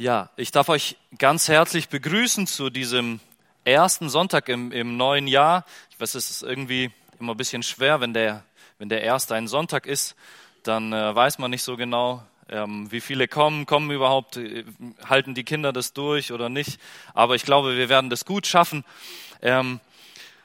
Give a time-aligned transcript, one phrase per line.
[0.00, 3.18] Ja, ich darf euch ganz herzlich begrüßen zu diesem
[3.64, 5.64] ersten Sonntag im, im neuen Jahr.
[5.90, 8.44] Ich weiß, es ist irgendwie immer ein bisschen schwer, wenn der,
[8.78, 10.14] wenn der erste ein Sonntag ist,
[10.62, 14.64] dann äh, weiß man nicht so genau, ähm, wie viele kommen, kommen überhaupt, äh,
[15.04, 16.78] halten die Kinder das durch oder nicht.
[17.12, 18.84] Aber ich glaube, wir werden das gut schaffen.
[19.42, 19.80] Ähm,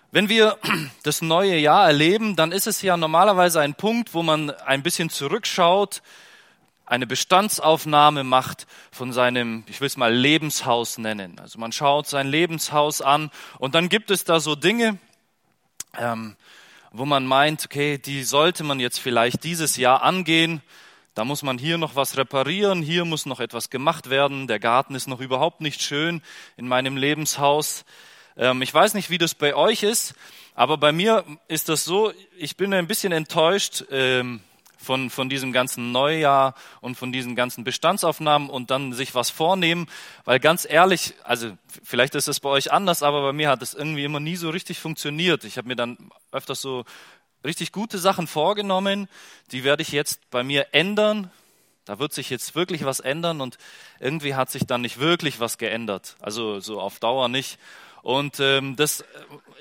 [0.10, 0.58] wenn wir
[1.04, 5.12] das neue Jahr erleben, dann ist es ja normalerweise ein Punkt, wo man ein bisschen
[5.12, 6.02] zurückschaut,
[6.86, 11.40] eine Bestandsaufnahme macht von seinem, ich will es mal Lebenshaus nennen.
[11.40, 14.98] Also man schaut sein Lebenshaus an und dann gibt es da so Dinge,
[15.98, 16.36] ähm,
[16.92, 20.62] wo man meint, okay, die sollte man jetzt vielleicht dieses Jahr angehen.
[21.16, 24.48] Da muss man hier noch was reparieren, hier muss noch etwas gemacht werden.
[24.48, 26.22] Der Garten ist noch überhaupt nicht schön
[26.58, 27.86] in meinem Lebenshaus.
[28.36, 30.16] Ähm, ich weiß nicht, wie das bei euch ist,
[30.56, 33.86] aber bei mir ist das so, ich bin ein bisschen enttäuscht.
[33.90, 34.42] Ähm,
[34.84, 39.88] von, von diesem ganzen Neujahr und von diesen ganzen Bestandsaufnahmen und dann sich was vornehmen,
[40.26, 43.74] weil ganz ehrlich, also vielleicht ist es bei euch anders, aber bei mir hat es
[43.74, 45.44] irgendwie immer nie so richtig funktioniert.
[45.46, 45.98] Ich habe mir dann
[46.32, 46.86] öfters so
[47.44, 49.08] richtig gute Sachen vorgenommen,
[49.52, 51.32] die werde ich jetzt bei mir ändern.
[51.86, 53.58] Da wird sich jetzt wirklich was ändern und
[54.00, 56.16] irgendwie hat sich dann nicht wirklich was geändert.
[56.22, 57.60] Also so auf Dauer nicht.
[58.04, 59.06] Und ähm, das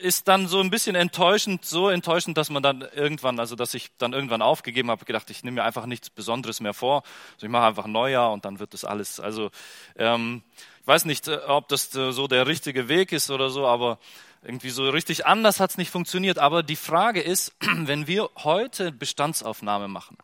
[0.01, 3.91] ist dann so ein bisschen enttäuschend, so enttäuschend, dass man dann irgendwann, also dass ich
[3.99, 7.05] dann irgendwann aufgegeben habe, gedacht, ich nehme mir einfach nichts Besonderes mehr vor.
[7.35, 9.21] Also ich mache einfach ein Neujahr und dann wird das alles.
[9.21, 9.53] Also
[9.97, 10.43] ähm,
[10.81, 14.01] ich weiß nicht, äh, ob das äh, so der richtige Weg ist oder so, aber
[14.43, 16.41] irgendwie so richtig anders hat es nicht funktioniert.
[16.41, 20.19] Aber die Frage ist, wenn wir heute Bestandsaufnahme machen,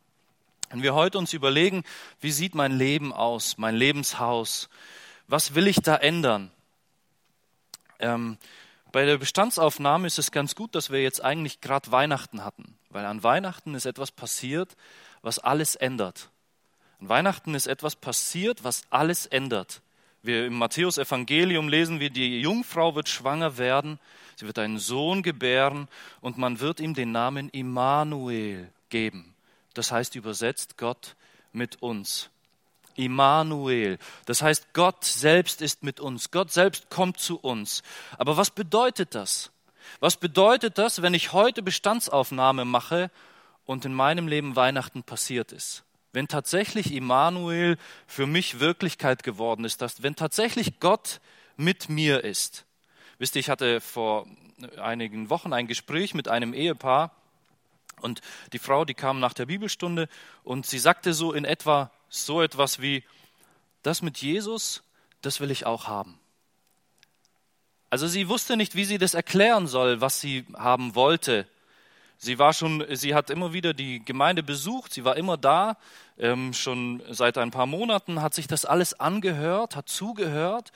[0.70, 1.84] wenn wir heute uns überlegen,
[2.20, 4.68] wie sieht mein Leben aus, mein Lebenshaus,
[5.28, 6.50] was will ich da ändern?
[7.98, 8.38] Ähm,
[8.90, 13.04] bei der Bestandsaufnahme ist es ganz gut, dass wir jetzt eigentlich gerade Weihnachten hatten, weil
[13.04, 14.76] an Weihnachten ist etwas passiert,
[15.20, 16.30] was alles ändert.
[17.00, 19.82] An Weihnachten ist etwas passiert, was alles ändert.
[20.22, 24.00] Wir im Matthäus Evangelium lesen wir, die Jungfrau wird schwanger werden,
[24.36, 25.86] sie wird einen Sohn gebären
[26.20, 29.34] und man wird ihm den Namen Immanuel geben.
[29.74, 31.14] Das heißt übersetzt Gott
[31.52, 32.30] mit uns.
[32.98, 33.98] Immanuel.
[34.26, 36.30] Das heißt, Gott selbst ist mit uns.
[36.30, 37.82] Gott selbst kommt zu uns.
[38.18, 39.50] Aber was bedeutet das?
[40.00, 43.10] Was bedeutet das, wenn ich heute Bestandsaufnahme mache
[43.64, 45.84] und in meinem Leben Weihnachten passiert ist?
[46.12, 47.76] Wenn tatsächlich Immanuel
[48.06, 51.20] für mich Wirklichkeit geworden ist, dass, wenn tatsächlich Gott
[51.56, 52.66] mit mir ist.
[53.18, 54.26] Wisst ihr, ich hatte vor
[54.80, 57.17] einigen Wochen ein Gespräch mit einem Ehepaar
[58.00, 58.20] und
[58.52, 60.08] die Frau, die kam nach der Bibelstunde
[60.44, 63.04] und sie sagte so in etwa, so etwas wie,
[63.82, 64.82] das mit Jesus,
[65.22, 66.18] das will ich auch haben.
[67.90, 71.46] Also sie wusste nicht, wie sie das erklären soll, was sie haben wollte.
[72.18, 75.76] Sie war schon, sie hat immer wieder die Gemeinde besucht, sie war immer da,
[76.18, 80.72] ähm, schon seit ein paar Monaten hat sich das alles angehört, hat zugehört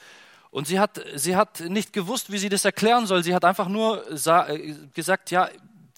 [0.52, 3.24] und sie hat, sie hat nicht gewusst, wie sie das erklären soll.
[3.24, 5.48] Sie hat einfach nur äh, gesagt, ja,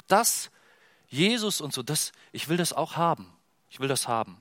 [0.06, 0.50] das,
[1.14, 3.32] Jesus und so, das, ich will das auch haben.
[3.70, 4.40] Ich will das haben.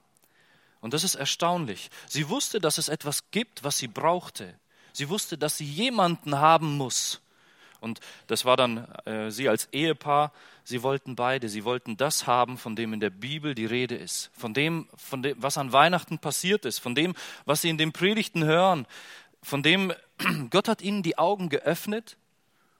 [0.81, 1.89] Und das ist erstaunlich.
[2.07, 4.59] Sie wusste, dass es etwas gibt, was sie brauchte.
[4.91, 7.21] Sie wusste, dass sie jemanden haben muss.
[7.79, 10.31] Und das war dann äh, sie als Ehepaar.
[10.63, 11.47] Sie wollten beide.
[11.47, 14.31] Sie wollten das haben, von dem in der Bibel die Rede ist.
[14.33, 16.79] Von dem, von dem, was an Weihnachten passiert ist.
[16.79, 17.13] Von dem,
[17.45, 18.87] was sie in den Predigten hören.
[19.41, 19.93] Von dem,
[20.49, 22.17] Gott hat ihnen die Augen geöffnet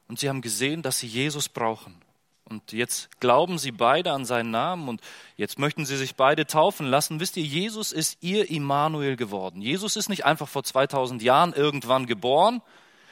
[0.08, 2.02] und sie haben gesehen, dass sie Jesus brauchen.
[2.46, 5.02] Und jetzt glauben sie beide an seinen Namen und
[5.38, 7.20] jetzt möchten sie sich beide taufen lassen.
[7.20, 9.62] Wisst ihr, Jesus ist ihr Immanuel geworden.
[9.62, 12.62] Jesus ist nicht einfach vor 2000 Jahren irgendwann geboren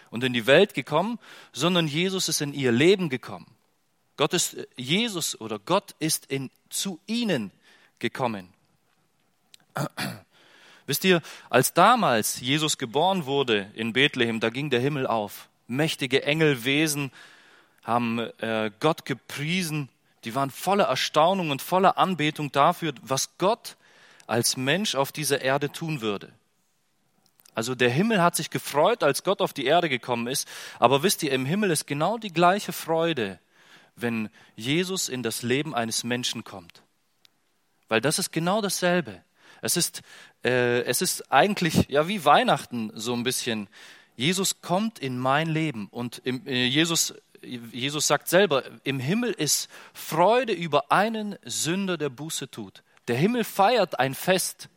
[0.10, 1.18] und in die Welt gekommen,
[1.54, 3.48] sondern Jesus ist in ihr Leben gekommen.
[4.18, 7.52] Gott ist Jesus oder Gott ist in, zu ihnen
[8.00, 8.54] gekommen.
[10.86, 15.48] Wisst ihr, als damals Jesus geboren wurde in Bethlehem, da ging der Himmel auf.
[15.68, 17.12] Mächtige Engelwesen
[17.84, 19.90] haben äh, Gott gepriesen,
[20.24, 23.78] die waren voller Erstaunung und voller Anbetung dafür, was Gott
[24.28, 26.32] als Mensch auf dieser Erde tun würde.
[27.54, 30.48] Also der Himmel hat sich gefreut, als Gott auf die Erde gekommen ist,
[30.80, 33.40] aber wisst ihr, im Himmel ist genau die gleiche Freude,
[33.96, 36.82] wenn Jesus in das Leben eines Menschen kommt.
[37.90, 39.22] Weil das ist genau dasselbe.
[39.62, 40.02] Es ist,
[40.46, 43.68] äh, es ist eigentlich ja wie Weihnachten so ein bisschen.
[44.16, 49.70] Jesus kommt in mein Leben und im, äh, Jesus Jesus sagt selber, im Himmel ist
[49.94, 52.84] Freude über einen Sünder, der Buße tut.
[53.08, 54.70] Der Himmel feiert ein Fest,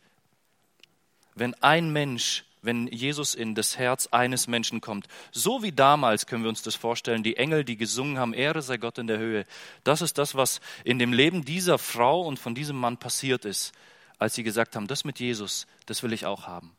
[1.34, 5.06] wenn ein Mensch, wenn Jesus in das Herz eines Menschen kommt.
[5.31, 8.78] So wie damals können wir uns das vorstellen, die Engel, die gesungen haben, Ehre sei
[8.78, 9.44] Gott in der Höhe.
[9.82, 13.72] Das ist das, was in dem Leben dieser Frau und von diesem Mann passiert ist,
[14.19, 16.75] als sie gesagt haben, das mit Jesus, das will ich auch haben.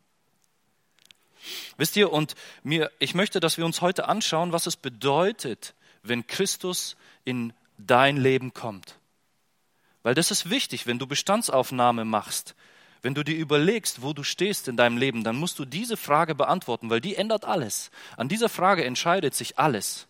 [1.77, 6.27] Wisst ihr, und mir, ich möchte, dass wir uns heute anschauen, was es bedeutet, wenn
[6.27, 8.97] Christus in dein Leben kommt.
[10.03, 12.55] Weil das ist wichtig, wenn du Bestandsaufnahme machst,
[13.01, 16.33] wenn du dir überlegst, wo du stehst in deinem Leben, dann musst du diese Frage
[16.33, 17.91] beantworten, weil die ändert alles.
[18.17, 20.07] An dieser Frage entscheidet sich alles.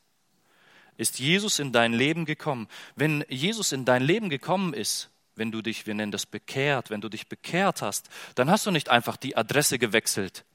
[0.98, 2.70] Ist Jesus in dein Leben gekommen?
[2.96, 7.02] Wenn Jesus in dein Leben gekommen ist, wenn du dich, wir nennen das bekehrt, wenn
[7.02, 10.46] du dich bekehrt hast, dann hast du nicht einfach die Adresse gewechselt,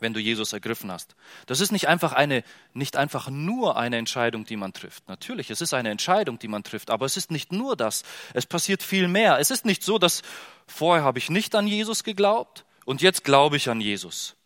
[0.00, 1.14] wenn du Jesus ergriffen hast.
[1.46, 2.42] Das ist nicht einfach eine,
[2.72, 5.08] nicht einfach nur eine Entscheidung, die man trifft.
[5.08, 8.02] Natürlich, es ist eine Entscheidung, die man trifft, aber es ist nicht nur das.
[8.32, 9.38] Es passiert viel mehr.
[9.38, 10.22] Es ist nicht so, dass
[10.66, 14.36] vorher habe ich nicht an Jesus geglaubt und jetzt glaube ich an Jesus.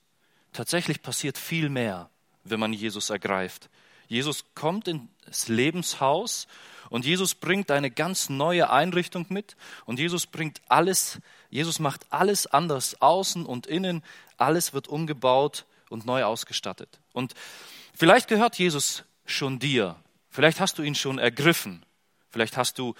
[0.53, 2.11] Tatsächlich passiert viel mehr,
[2.45, 3.69] wenn man Jesus ergreift.
[4.09, 6.49] Jesus kommt ins Lebenshaus
[6.91, 12.47] und Jesus bringt eine ganz neue Einrichtung mit und Jesus bringt alles, Jesus macht alles
[12.47, 14.03] anders, außen und innen,
[14.37, 17.01] alles wird umgebaut und neu ausgestattet.
[17.13, 17.35] Und
[17.95, 19.97] vielleicht gehört Jesus schon dir,
[20.31, 21.85] vielleicht hast du ihn schon ergriffen,
[22.31, 22.95] vielleicht hast du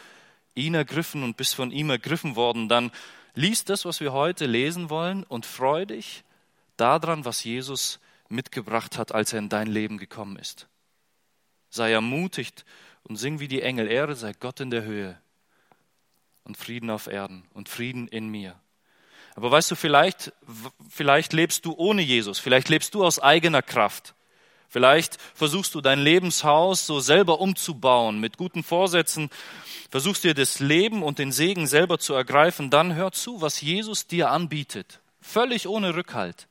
[0.55, 2.91] ihn ergriffen und bist von ihm ergriffen worden, dann
[3.35, 6.25] lies das, was wir heute lesen wollen und freu dich
[6.77, 10.69] daran, was Jesus mitgebracht hat, als er in dein Leben gekommen ist.
[11.71, 12.65] Sei ermutigt
[13.05, 15.19] und sing wie die Engel, Ehre sei Gott in der Höhe
[16.49, 18.57] und Frieden auf Erden und Frieden in mir.
[19.37, 20.33] Aber weißt du, vielleicht,
[20.91, 24.15] vielleicht lebst du ohne Jesus, vielleicht lebst du aus eigener Kraft.
[24.71, 29.31] Vielleicht versuchst du dein Lebenshaus so selber umzubauen mit guten Vorsätzen,
[29.91, 34.07] versuchst dir das Leben und den Segen selber zu ergreifen, dann hör zu, was Jesus
[34.07, 35.01] dir anbietet.
[35.21, 36.49] Völlig ohne Rückhalt.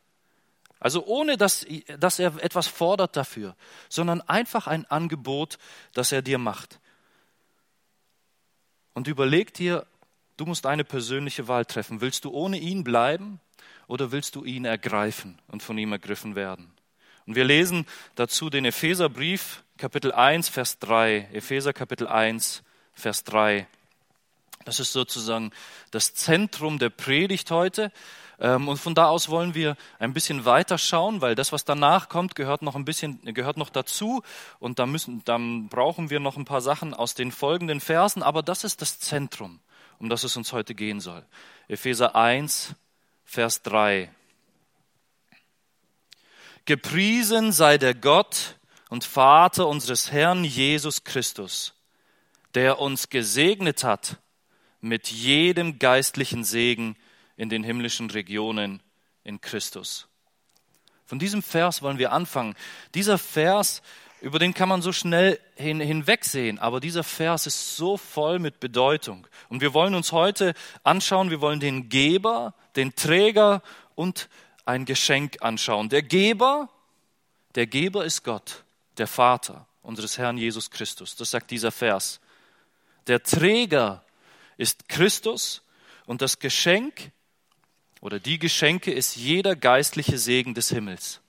[0.79, 1.65] Also ohne, dass,
[1.99, 3.55] dass er etwas fordert dafür,
[3.89, 5.57] sondern einfach ein Angebot,
[5.93, 6.79] das er dir macht.
[8.97, 9.85] Und überleg dir,
[10.37, 12.01] du musst eine persönliche Wahl treffen.
[12.01, 13.39] Willst du ohne ihn bleiben
[13.85, 16.73] oder willst du ihn ergreifen und von ihm ergriffen werden?
[17.27, 17.85] Und wir lesen
[18.15, 21.29] dazu den Epheserbrief, Kapitel 1, Vers 3.
[21.31, 22.63] Epheser Kapitel 1,
[22.95, 23.67] Vers 3.
[24.65, 25.51] Das ist sozusagen
[25.91, 27.91] das Zentrum der Predigt heute.
[28.39, 32.07] Ähm, und von da aus wollen wir ein bisschen weiter schauen, weil das, was danach
[32.09, 34.21] kommt, gehört noch ein bisschen, gehört noch dazu.
[34.59, 38.21] Und da müssen, dann brauchen wir noch ein paar Sachen aus den folgenden Versen.
[38.21, 39.59] Aber das ist das Zentrum,
[39.99, 41.25] um das es uns heute gehen soll.
[41.67, 42.75] Epheser 1,
[43.25, 44.09] Vers 3.
[46.65, 48.57] Gepriesen sei der Gott
[48.89, 51.73] und Vater unseres Herrn Jesus Christus,
[52.55, 54.17] der uns gesegnet hat
[54.81, 56.95] mit jedem geistlichen Segen
[57.37, 58.81] in den himmlischen Regionen
[59.23, 60.07] in Christus.
[61.05, 62.55] Von diesem Vers wollen wir anfangen.
[62.93, 63.81] Dieser Vers,
[64.19, 68.59] über den kann man so schnell hin, hinwegsehen, aber dieser Vers ist so voll mit
[68.59, 69.25] Bedeutung.
[69.47, 70.53] Und wir wollen uns heute
[70.83, 73.61] anschauen, wir wollen den Geber, den Träger
[73.95, 74.27] und
[74.65, 75.87] ein Geschenk anschauen.
[75.87, 76.67] Der Geber,
[77.55, 78.65] der Geber ist Gott,
[78.97, 81.15] der Vater unseres Herrn Jesus Christus.
[81.15, 82.19] Das sagt dieser Vers.
[83.07, 84.03] Der Träger
[84.57, 85.61] ist Christus
[86.05, 87.11] und das Geschenk
[88.01, 91.21] oder die Geschenke ist jeder geistliche Segen des Himmels.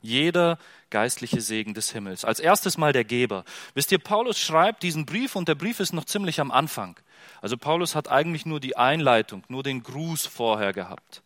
[0.00, 0.58] Jeder
[0.90, 2.24] geistliche Segen des Himmels.
[2.24, 3.44] Als erstes mal der Geber.
[3.74, 6.98] Wisst ihr, Paulus schreibt diesen Brief und der Brief ist noch ziemlich am Anfang.
[7.40, 11.22] Also Paulus hat eigentlich nur die Einleitung, nur den Gruß vorher gehabt.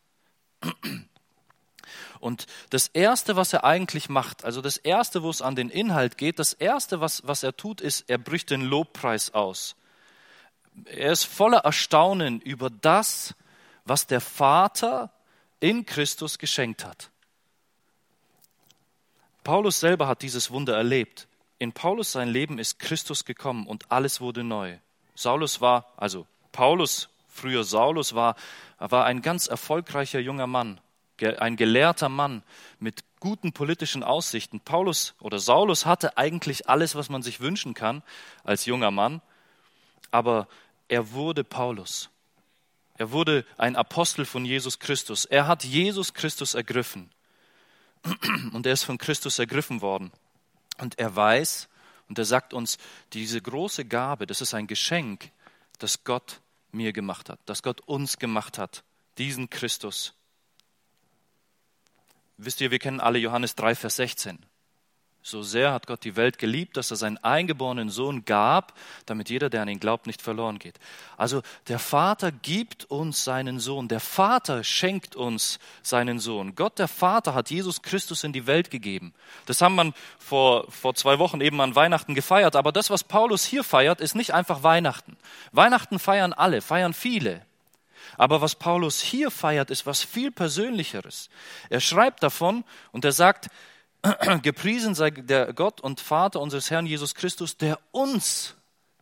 [2.20, 6.16] Und das Erste, was er eigentlich macht, also das Erste, wo es an den Inhalt
[6.16, 9.74] geht, das Erste, was, was er tut, ist, er bricht den Lobpreis aus.
[10.86, 13.34] Er ist voller Erstaunen über das,
[13.84, 15.12] was der Vater
[15.60, 17.10] in Christus geschenkt hat.
[19.44, 21.26] Paulus selber hat dieses Wunder erlebt.
[21.58, 24.78] In Paulus sein Leben ist Christus gekommen und alles wurde neu.
[25.14, 28.36] Saulus war, also Paulus, früher Saulus war,
[28.78, 30.80] war ein ganz erfolgreicher junger Mann,
[31.38, 32.42] ein gelehrter Mann
[32.78, 34.60] mit guten politischen Aussichten.
[34.60, 38.02] Paulus oder Saulus hatte eigentlich alles, was man sich wünschen kann
[38.42, 39.22] als junger Mann,
[40.10, 40.48] aber
[40.88, 42.10] er wurde Paulus.
[43.02, 45.24] Er wurde ein Apostel von Jesus Christus.
[45.24, 47.10] Er hat Jesus Christus ergriffen.
[48.52, 50.12] Und er ist von Christus ergriffen worden.
[50.78, 51.68] Und er weiß,
[52.06, 52.78] und er sagt uns,
[53.12, 55.32] diese große Gabe, das ist ein Geschenk,
[55.80, 56.40] das Gott
[56.70, 58.84] mir gemacht hat, das Gott uns gemacht hat,
[59.18, 60.14] diesen Christus.
[62.36, 64.38] Wisst ihr, wir kennen alle Johannes 3, Vers 16.
[65.24, 68.74] So sehr hat Gott die Welt geliebt, dass er seinen eingeborenen Sohn gab,
[69.06, 70.80] damit jeder, der an ihn glaubt, nicht verloren geht.
[71.16, 73.86] Also der Vater gibt uns seinen Sohn.
[73.86, 76.56] Der Vater schenkt uns seinen Sohn.
[76.56, 79.14] Gott, der Vater, hat Jesus Christus in die Welt gegeben.
[79.46, 82.56] Das haben wir vor, vor zwei Wochen eben an Weihnachten gefeiert.
[82.56, 85.16] Aber das, was Paulus hier feiert, ist nicht einfach Weihnachten.
[85.52, 87.46] Weihnachten feiern alle, feiern viele.
[88.16, 91.30] Aber was Paulus hier feiert, ist was viel Persönlicheres.
[91.70, 93.48] Er schreibt davon und er sagt,
[94.42, 98.56] gepriesen sei der Gott und Vater unseres Herrn Jesus Christus, der uns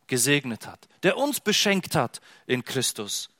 [0.06, 3.30] gesegnet hat, der uns beschenkt hat in Christus.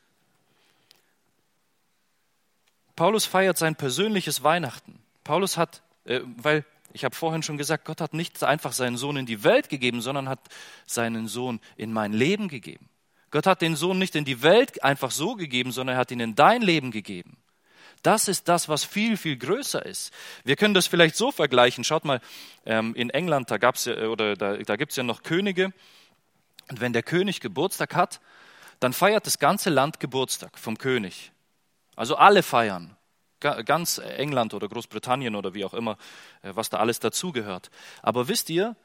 [2.97, 5.01] Paulus feiert sein persönliches Weihnachten.
[5.25, 9.17] Paulus hat, äh, weil ich habe vorhin schon gesagt, Gott hat nicht einfach seinen Sohn
[9.17, 10.41] in die Welt gegeben, sondern hat
[10.87, 12.89] seinen Sohn in mein Leben gegeben.
[13.31, 16.21] Gott hat den Sohn nicht in die Welt einfach so gegeben, sondern er hat ihn
[16.21, 17.37] in dein Leben gegeben.
[18.03, 20.13] Das ist das, was viel, viel größer ist.
[20.45, 21.85] Wir können das vielleicht so vergleichen.
[21.85, 22.21] Schaut mal,
[22.65, 25.73] ähm, in England, da ja, oder da, da gibt's ja noch Könige.
[26.71, 28.21] Und wenn der König Geburtstag hat,
[28.79, 31.33] dann feiert das ganze Land Geburtstag vom König.
[31.97, 32.97] Also alle feiern.
[33.41, 35.97] Ganz England oder Großbritannien oder wie auch immer,
[36.43, 37.71] äh, was da alles dazugehört.
[38.03, 38.77] Aber wisst ihr,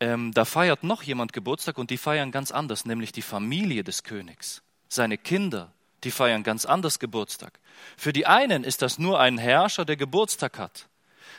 [0.00, 4.02] ähm, da feiert noch jemand Geburtstag und die feiern ganz anders, nämlich die Familie des
[4.02, 5.72] Königs, seine Kinder,
[6.04, 7.58] die feiern ganz anders Geburtstag.
[7.96, 10.88] Für die einen ist das nur ein Herrscher, der Geburtstag hat,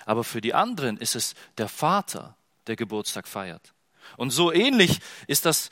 [0.06, 2.36] aber für die anderen ist es der Vater,
[2.68, 3.74] der Geburtstag feiert.
[4.18, 5.70] Und so ähnlich ist das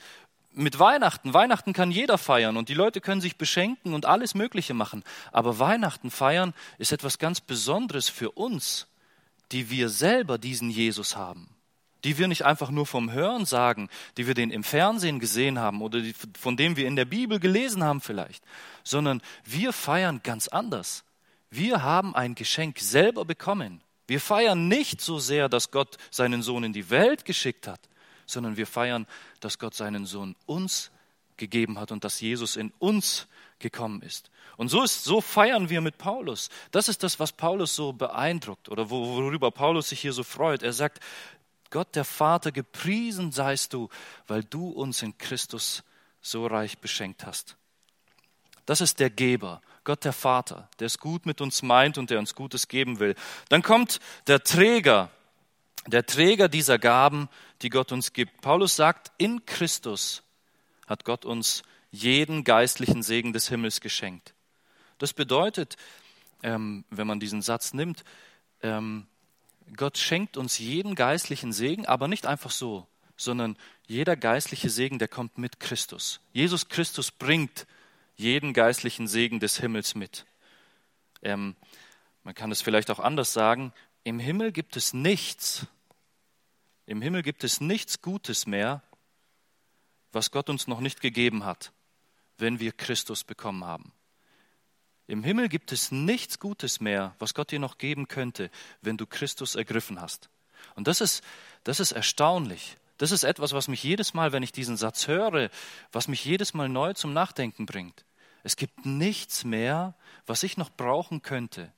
[0.52, 1.34] mit Weihnachten.
[1.34, 5.04] Weihnachten kann jeder feiern und die Leute können sich beschenken und alles Mögliche machen.
[5.32, 8.86] Aber Weihnachten feiern ist etwas ganz Besonderes für uns,
[9.52, 11.48] die wir selber diesen Jesus haben
[12.04, 15.82] die wir nicht einfach nur vom Hören sagen, die wir den im Fernsehen gesehen haben
[15.82, 18.42] oder die, von dem wir in der Bibel gelesen haben vielleicht,
[18.84, 21.04] sondern wir feiern ganz anders.
[21.50, 23.80] Wir haben ein Geschenk selber bekommen.
[24.06, 27.80] Wir feiern nicht so sehr, dass Gott seinen Sohn in die Welt geschickt hat,
[28.26, 29.06] sondern wir feiern,
[29.40, 30.90] dass Gott seinen Sohn uns
[31.36, 33.26] gegeben hat und dass Jesus in uns
[33.58, 34.30] gekommen ist.
[34.56, 36.50] Und so ist, so feiern wir mit Paulus.
[36.70, 40.62] Das ist das, was Paulus so beeindruckt oder worüber Paulus sich hier so freut.
[40.62, 41.00] Er sagt,
[41.70, 43.88] Gott der Vater, gepriesen seist du,
[44.26, 45.82] weil du uns in Christus
[46.20, 47.56] so reich beschenkt hast.
[48.66, 52.18] Das ist der Geber, Gott der Vater, der es gut mit uns meint und der
[52.18, 53.14] uns Gutes geben will.
[53.48, 55.10] Dann kommt der Träger,
[55.86, 57.28] der Träger dieser Gaben,
[57.62, 58.42] die Gott uns gibt.
[58.42, 60.22] Paulus sagt, in Christus
[60.86, 64.34] hat Gott uns jeden geistlichen Segen des Himmels geschenkt.
[64.98, 65.76] Das bedeutet,
[66.42, 68.04] ähm, wenn man diesen Satz nimmt,
[68.62, 69.06] ähm,
[69.76, 72.86] Gott schenkt uns jeden geistlichen Segen, aber nicht einfach so,
[73.16, 76.20] sondern jeder geistliche Segen, der kommt mit Christus.
[76.32, 77.66] Jesus Christus bringt
[78.16, 80.26] jeden geistlichen Segen des Himmels mit.
[81.22, 81.56] Ähm,
[82.22, 83.72] man kann es vielleicht auch anders sagen,
[84.04, 85.66] im Himmel gibt es nichts,
[86.86, 88.82] im Himmel gibt es nichts Gutes mehr,
[90.12, 91.72] was Gott uns noch nicht gegeben hat,
[92.38, 93.92] wenn wir Christus bekommen haben.
[95.10, 98.48] Im Himmel gibt es nichts Gutes mehr, was Gott dir noch geben könnte,
[98.80, 100.30] wenn du Christus ergriffen hast.
[100.76, 101.24] Und das ist,
[101.64, 102.76] das ist erstaunlich.
[102.96, 105.50] Das ist etwas, was mich jedes Mal, wenn ich diesen Satz höre,
[105.90, 108.04] was mich jedes Mal neu zum Nachdenken bringt.
[108.44, 111.72] Es gibt nichts mehr, was ich noch brauchen könnte,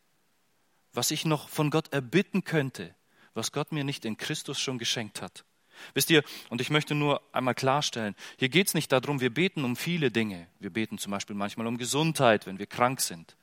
[0.92, 2.94] was ich noch von Gott erbitten könnte,
[3.32, 5.46] was Gott mir nicht in Christus schon geschenkt hat.
[5.94, 9.64] Wisst ihr, und ich möchte nur einmal klarstellen, hier geht es nicht darum, wir beten
[9.64, 10.46] um viele Dinge.
[10.60, 13.36] Wir beten zum Beispiel manchmal um Gesundheit, wenn wir krank sind.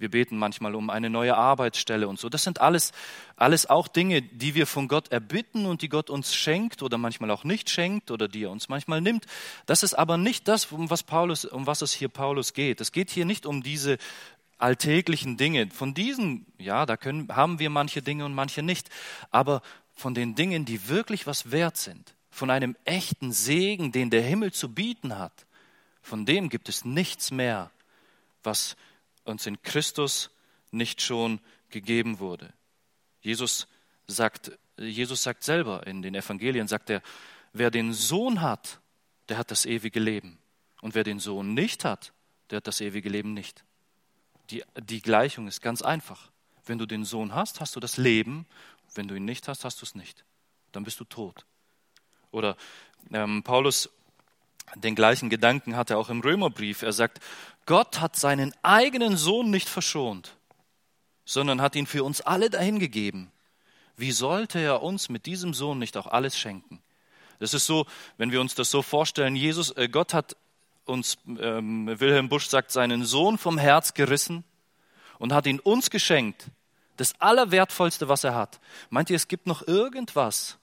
[0.00, 2.30] Wir beten manchmal um eine neue Arbeitsstelle und so.
[2.30, 2.92] Das sind alles,
[3.36, 7.30] alles auch Dinge, die wir von Gott erbitten und die Gott uns schenkt oder manchmal
[7.30, 9.26] auch nicht schenkt oder die er uns manchmal nimmt.
[9.66, 12.80] Das ist aber nicht das, um was, Paulus, um was es hier Paulus geht.
[12.80, 13.98] Es geht hier nicht um diese
[14.56, 15.68] alltäglichen Dinge.
[15.70, 18.88] Von diesen, ja, da können, haben wir manche Dinge und manche nicht.
[19.30, 19.60] Aber
[20.00, 24.52] von den Dingen, die wirklich was wert sind, von einem echten Segen, den der Himmel
[24.52, 25.46] zu bieten hat,
[26.00, 27.70] von dem gibt es nichts mehr,
[28.42, 28.76] was
[29.24, 30.30] uns in Christus
[30.70, 32.52] nicht schon gegeben wurde.
[33.20, 33.68] Jesus
[34.06, 37.02] sagt, Jesus sagt selber in den Evangelien, sagt er,
[37.52, 38.80] wer den Sohn hat,
[39.28, 40.38] der hat das ewige Leben.
[40.80, 42.14] Und wer den Sohn nicht hat,
[42.48, 43.64] der hat das ewige Leben nicht.
[44.48, 46.30] Die, die Gleichung ist ganz einfach.
[46.64, 48.46] Wenn du den Sohn hast, hast du das Leben
[48.94, 50.24] wenn du ihn nicht hast, hast du es nicht.
[50.72, 51.44] Dann bist du tot.
[52.30, 52.56] Oder
[53.12, 53.90] ähm, Paulus,
[54.74, 56.82] den gleichen Gedanken hat er auch im Römerbrief.
[56.82, 57.20] Er sagt,
[57.66, 60.36] Gott hat seinen eigenen Sohn nicht verschont,
[61.24, 63.30] sondern hat ihn für uns alle dahingegeben.
[63.96, 66.80] Wie sollte er uns mit diesem Sohn nicht auch alles schenken?
[67.38, 70.36] Das ist so, wenn wir uns das so vorstellen, Jesus, äh, Gott hat
[70.84, 74.44] uns, ähm, Wilhelm Busch sagt, seinen Sohn vom Herz gerissen
[75.18, 76.46] und hat ihn uns geschenkt,
[77.00, 78.60] das Allerwertvollste, was er hat.
[78.90, 80.58] Meint ihr, es gibt noch irgendwas,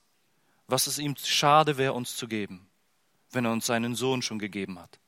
[0.67, 2.69] was es ihm schade wäre, uns zu geben,
[3.31, 4.99] wenn er uns seinen Sohn schon gegeben hat?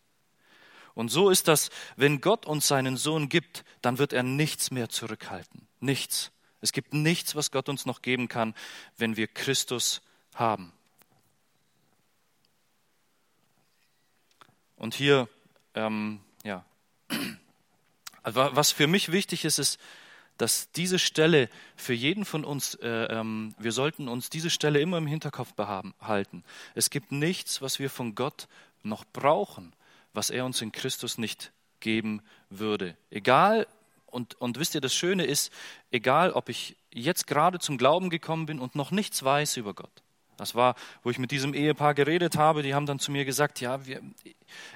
[0.96, 4.90] Und so ist das, wenn Gott uns seinen Sohn gibt, dann wird er nichts mehr
[4.90, 5.68] zurückhalten.
[5.80, 6.32] Nichts.
[6.62, 8.54] Es gibt nichts, was Gott uns noch geben kann,
[8.98, 10.02] wenn wir Christus
[10.36, 10.74] haben.
[14.76, 15.30] Und hier,
[15.76, 16.66] ähm, ja,
[18.24, 19.80] Also was für mich wichtig ist, ist,
[20.40, 24.98] dass diese Stelle für jeden von uns, äh, ähm, wir sollten uns diese Stelle immer
[24.98, 26.44] im Hinterkopf behalten.
[26.76, 28.48] Es gibt nichts, was wir von Gott
[28.82, 29.74] noch brauchen,
[30.14, 32.96] was er uns in Christus nicht geben würde.
[33.12, 33.68] Egal,
[34.06, 35.52] und, und wisst ihr, das Schöne ist,
[35.92, 39.92] egal ob ich jetzt gerade zum Glauben gekommen bin und noch nichts weiß über Gott.
[40.40, 43.62] Das war, wo ich mit diesem Ehepaar geredet habe, die haben dann zu mir gesagt,
[43.62, 44.02] ja, wir,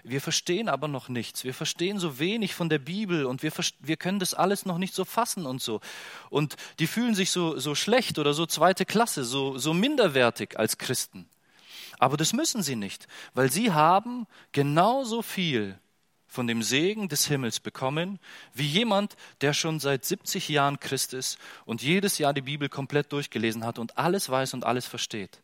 [0.04, 1.44] wir verstehen aber noch nichts.
[1.44, 4.94] Wir verstehen so wenig von der Bibel und wir, wir können das alles noch nicht
[4.94, 5.80] so fassen und so.
[6.30, 10.78] Und die fühlen sich so, so schlecht oder so zweite Klasse, so, so minderwertig als
[10.78, 11.28] Christen.
[12.00, 15.80] Aber das müssen sie nicht, weil sie haben genauso viel
[16.34, 18.20] von dem Segen des Himmels bekommen,
[18.56, 23.14] wie jemand, der schon seit 70 Jahren Christ ist und jedes Jahr die Bibel komplett
[23.14, 25.43] durchgelesen hat und alles weiß und alles versteht.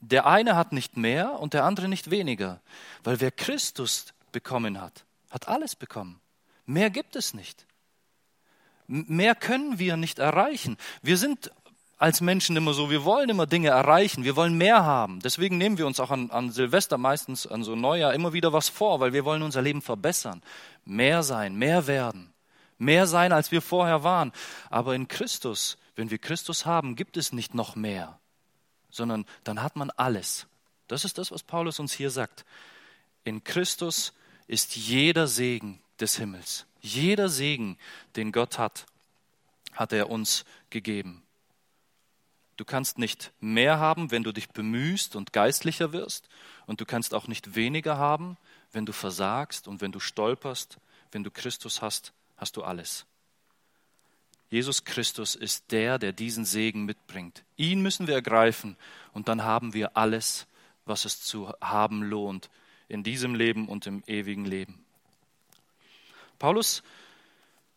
[0.00, 2.60] Der eine hat nicht mehr und der andere nicht weniger,
[3.04, 6.20] weil wer Christus bekommen hat, hat alles bekommen.
[6.66, 7.66] Mehr gibt es nicht.
[8.86, 10.76] Mehr können wir nicht erreichen.
[11.02, 11.50] Wir sind
[11.98, 15.20] als Menschen immer so, wir wollen immer Dinge erreichen, wir wollen mehr haben.
[15.20, 18.70] Deswegen nehmen wir uns auch an, an Silvester meistens, an so Neujahr immer wieder was
[18.70, 20.42] vor, weil wir wollen unser Leben verbessern.
[20.86, 22.32] Mehr sein, mehr werden.
[22.78, 24.32] Mehr sein, als wir vorher waren.
[24.70, 28.19] Aber in Christus, wenn wir Christus haben, gibt es nicht noch mehr,
[28.90, 30.46] sondern dann hat man alles.
[30.88, 32.44] Das ist das, was Paulus uns hier sagt.
[33.24, 34.12] In Christus
[34.46, 36.66] ist jeder Segen des Himmels.
[36.80, 37.78] Jeder Segen,
[38.16, 38.86] den Gott hat,
[39.72, 41.22] hat er uns gegeben.
[42.56, 46.28] Du kannst nicht mehr haben, wenn du dich bemühst und geistlicher wirst.
[46.66, 48.36] Und du kannst auch nicht weniger haben,
[48.72, 50.78] wenn du versagst und wenn du stolperst.
[51.12, 53.06] Wenn du Christus hast, hast du alles.
[54.50, 57.44] Jesus Christus ist der, der diesen Segen mitbringt.
[57.56, 58.76] Ihn müssen wir ergreifen
[59.12, 60.46] und dann haben wir alles,
[60.84, 62.50] was es zu haben lohnt
[62.88, 64.84] in diesem Leben und im ewigen Leben.
[66.38, 66.82] Paulus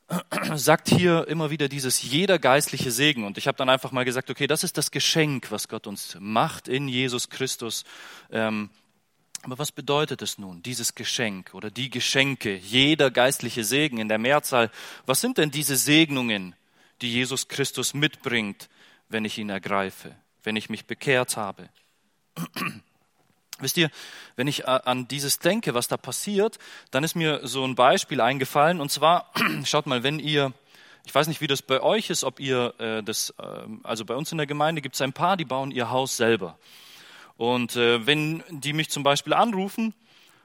[0.56, 3.24] sagt hier immer wieder dieses jeder geistliche Segen.
[3.24, 6.18] Und ich habe dann einfach mal gesagt, okay, das ist das Geschenk, was Gott uns
[6.20, 7.84] macht in Jesus Christus.
[8.32, 8.70] Ähm,
[9.44, 14.18] aber was bedeutet es nun, dieses Geschenk oder die Geschenke, jeder geistliche Segen in der
[14.18, 14.72] Mehrzahl?
[15.06, 16.56] Was sind denn diese Segnungen,
[17.04, 18.70] die Jesus Christus mitbringt,
[19.10, 21.70] wenn ich ihn ergreife, wenn ich mich bekehrt habe?
[23.60, 23.92] Wisst ihr,
[24.36, 26.58] wenn ich äh, an dieses denke, was da passiert,
[26.92, 28.82] dann ist mir so ein Beispiel eingefallen.
[28.82, 29.32] Und zwar,
[29.66, 30.54] schaut mal, wenn ihr,
[31.06, 33.44] ich weiß nicht, wie das bei euch ist, ob ihr äh, das, äh,
[33.84, 36.58] also bei uns in der Gemeinde gibt es ein paar, die bauen ihr Haus selber.
[37.38, 39.94] Und äh, wenn die mich zum Beispiel anrufen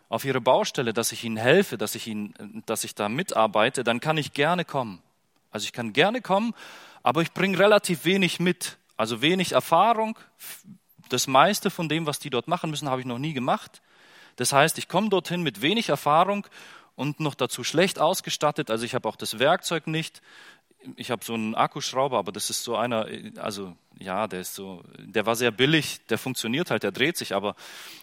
[0.08, 4.00] auf ihre Baustelle, dass ich ihnen helfe, dass ich ihnen, dass ich da mitarbeite, dann
[4.00, 5.02] kann ich gerne kommen.
[5.58, 6.54] Also ich kann gerne kommen,
[7.02, 8.78] aber ich bringe relativ wenig mit.
[8.96, 10.16] Also wenig Erfahrung,
[11.08, 13.82] das meiste von dem, was die dort machen müssen, habe ich noch nie gemacht.
[14.36, 16.46] Das heißt, ich komme dorthin mit wenig Erfahrung
[16.94, 18.70] und noch dazu schlecht ausgestattet.
[18.70, 20.22] Also ich habe auch das Werkzeug nicht.
[20.96, 24.82] Ich habe so einen Akkuschrauber, aber das ist so einer, also ja, der ist so,
[24.98, 27.56] der war sehr billig, der funktioniert halt, der dreht sich, aber,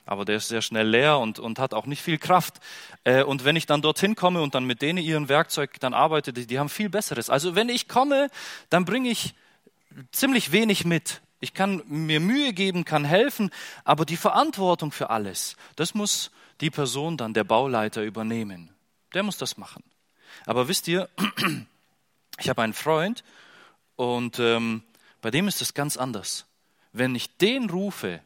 [0.06, 2.60] aber der ist sehr schnell leer und, und hat auch nicht viel Kraft.
[3.06, 6.34] Äh, und wenn ich dann dorthin komme und dann mit denen ihren Werkzeug dann arbeite,
[6.34, 7.30] die, die haben viel Besseres.
[7.30, 8.30] Also wenn ich komme,
[8.70, 9.36] dann bringe ich
[10.12, 11.22] ziemlich wenig mit.
[11.40, 13.52] Ich kann mir Mühe geben, kann helfen,
[13.84, 18.70] aber die Verantwortung für alles, das muss die Person dann, der Bauleiter, übernehmen.
[19.14, 19.84] Der muss das machen.
[20.46, 21.10] Aber wisst ihr,
[22.39, 23.24] ich habe einen Freund
[23.95, 24.84] und ähm,
[25.21, 26.45] bei dem ist es ganz anders.
[26.91, 28.21] Wenn ich den rufe,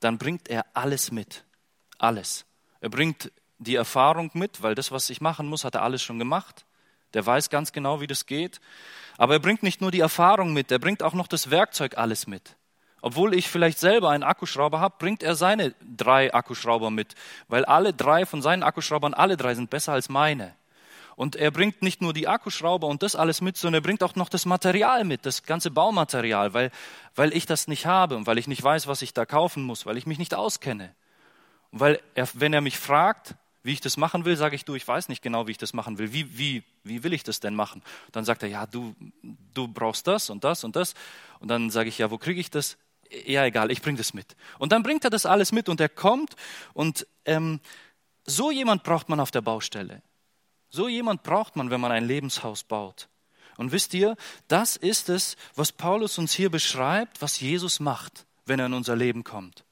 [0.00, 1.44] dann bringt er alles mit.
[1.98, 2.44] Alles.
[2.80, 6.18] Er bringt die Erfahrung mit, weil das, was ich machen muss, hat er alles schon
[6.18, 6.64] gemacht.
[7.14, 8.60] Der weiß ganz genau, wie das geht.
[9.16, 12.26] Aber er bringt nicht nur die Erfahrung mit, er bringt auch noch das Werkzeug alles
[12.26, 12.56] mit.
[13.00, 17.14] Obwohl ich vielleicht selber einen Akkuschrauber habe, bringt er seine drei Akkuschrauber mit,
[17.48, 20.54] weil alle drei von seinen Akkuschraubern, alle drei sind besser als meine.
[21.16, 24.16] Und er bringt nicht nur die Akkuschrauber und das alles mit, sondern er bringt auch
[24.16, 26.70] noch das Material mit, das ganze Baumaterial, weil,
[27.14, 29.86] weil ich das nicht habe und weil ich nicht weiß, was ich da kaufen muss,
[29.86, 30.94] weil ich mich nicht auskenne.
[31.70, 34.74] Und weil er, wenn er mich fragt, wie ich das machen will, sage ich, du,
[34.74, 36.12] ich weiß nicht genau, wie ich das machen will.
[36.12, 37.82] Wie, wie, wie will ich das denn machen?
[38.12, 38.94] Dann sagt er, ja, du,
[39.54, 40.94] du brauchst das und das und das.
[41.40, 42.76] Und dann sage ich, ja, wo kriege ich das?
[43.24, 44.36] Ja, egal, ich bringe das mit.
[44.58, 46.36] Und dann bringt er das alles mit und er kommt
[46.74, 47.60] und ähm,
[48.26, 50.02] so jemand braucht man auf der Baustelle.
[50.74, 53.08] So jemand braucht man, wenn man ein Lebenshaus baut.
[53.56, 54.16] Und wisst ihr,
[54.48, 58.96] das ist es, was Paulus uns hier beschreibt, was Jesus macht, wenn er in unser
[58.96, 59.64] Leben kommt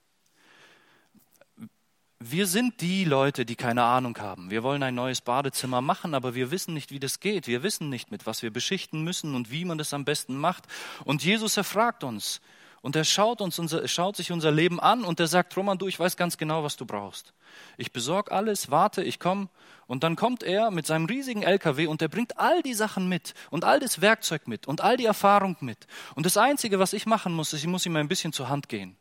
[2.25, 4.51] wir sind die Leute, die keine Ahnung haben.
[4.51, 7.47] Wir wollen ein neues Badezimmer machen, aber wir wissen nicht, wie das geht.
[7.47, 10.65] Wir wissen nicht, mit was wir beschichten müssen und wie man das am besten macht.
[11.05, 12.41] Und Jesus erfragt uns
[12.83, 15.87] Und er schaut, uns unser, schaut sich unser Leben an und er sagt, Roman, du,
[15.87, 17.33] ich weiß ganz genau, was du brauchst.
[17.77, 19.49] Ich besorge alles, warte, ich komme.
[19.87, 23.35] Und dann kommt er mit seinem riesigen LKW und er bringt all die Sachen mit
[23.51, 25.87] und all das Werkzeug mit und all die Erfahrung mit.
[26.17, 28.69] Und das Einzige, was ich machen muss, ist, ich muss ihm ein bisschen zur Hand
[28.69, 28.97] gehen.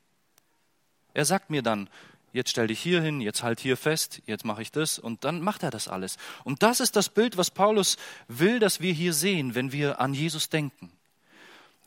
[1.16, 1.90] Er sagt mir dann,
[2.34, 5.42] jetzt stell dich hier hin, jetzt halt hier fest, jetzt mache ich das und dann
[5.42, 6.18] macht er das alles.
[6.44, 10.14] Und das ist das Bild, was Paulus will, dass wir hier sehen, wenn wir an
[10.14, 10.92] Jesus denken.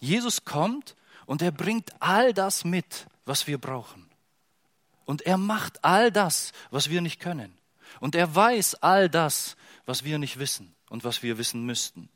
[0.01, 4.09] Jesus kommt und er bringt all das mit, was wir brauchen.
[5.05, 7.57] Und er macht all das, was wir nicht können.
[8.01, 9.57] Und er weiß all das,
[9.87, 12.09] was wir nicht wissen und was wir wissen müssten.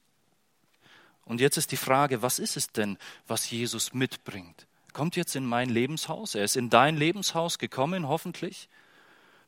[1.24, 4.68] Und jetzt ist die Frage, was ist es denn, was Jesus mitbringt?
[4.98, 8.68] kommt jetzt in mein Lebenshaus, er ist in dein Lebenshaus gekommen, hoffentlich.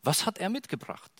[0.05, 1.11] Was hat er mitgebracht?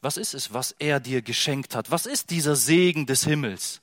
[0.00, 1.90] Was ist es, was er dir geschenkt hat?
[1.90, 3.80] Was ist dieser Segen des Himmels?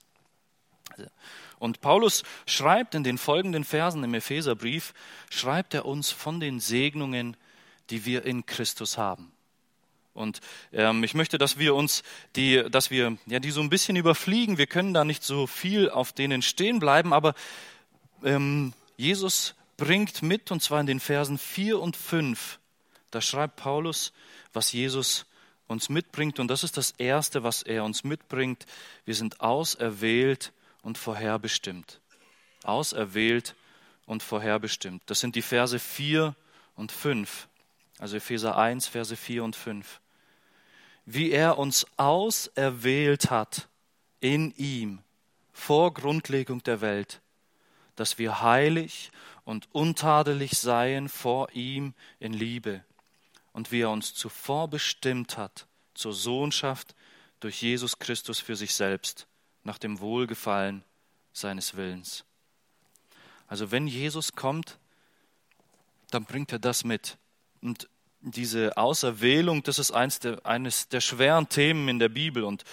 [1.59, 4.93] Und Paulus schreibt in den folgenden Versen im Epheserbrief,
[5.29, 7.35] schreibt er uns von den Segnungen,
[7.89, 9.31] die wir in Christus haben.
[10.13, 10.41] Und
[10.73, 12.03] ähm, ich möchte, dass wir uns
[12.35, 14.57] die, dass wir ja die so ein bisschen überfliegen.
[14.57, 17.35] Wir können da nicht so viel auf denen stehen bleiben, aber
[18.23, 22.59] ähm, Jesus bringt mit, und zwar in den Versen 4 und 5.
[23.11, 24.11] Da schreibt Paulus,
[24.53, 25.27] was Jesus
[25.67, 26.39] uns mitbringt.
[26.39, 28.65] Und das ist das Erste, was er uns mitbringt.
[29.05, 30.51] Wir sind auserwählt
[30.87, 31.99] und vorherbestimmt.
[32.63, 33.55] Auserwählt
[34.05, 35.03] und vorherbestimmt.
[35.07, 36.33] Das sind die Verse 4
[36.75, 37.49] und 5.
[37.99, 39.99] Also Epheser 1, Verse 4 und 5.
[41.05, 43.67] Wie er uns auserwählt hat
[44.21, 44.99] in ihm
[45.51, 47.19] vor Grundlegung der Welt,
[47.97, 49.11] dass wir heilig
[49.43, 52.81] und untadelig seien vor ihm in Liebe
[53.51, 56.95] und wie er uns zuvor bestimmt hat zur Sohnschaft
[57.41, 59.27] durch Jesus Christus für sich selbst,
[59.67, 60.83] nach dem Wohlgefallen
[61.33, 62.23] seines Willens.
[63.47, 64.79] Also wenn Jesus kommt,
[66.09, 67.17] dann bringt er das mit.
[67.61, 67.89] Und
[68.21, 72.45] diese Auserwählung, das ist eines der, eines der schweren Themen in der Bibel.
[72.45, 72.63] Und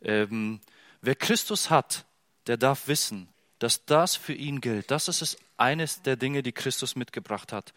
[0.00, 0.60] ähm,
[1.00, 2.06] wer Christus hat,
[2.46, 3.28] der darf wissen,
[3.58, 4.92] dass das für ihn gilt.
[4.92, 7.74] Das ist es eines der Dinge, die Christus mitgebracht hat.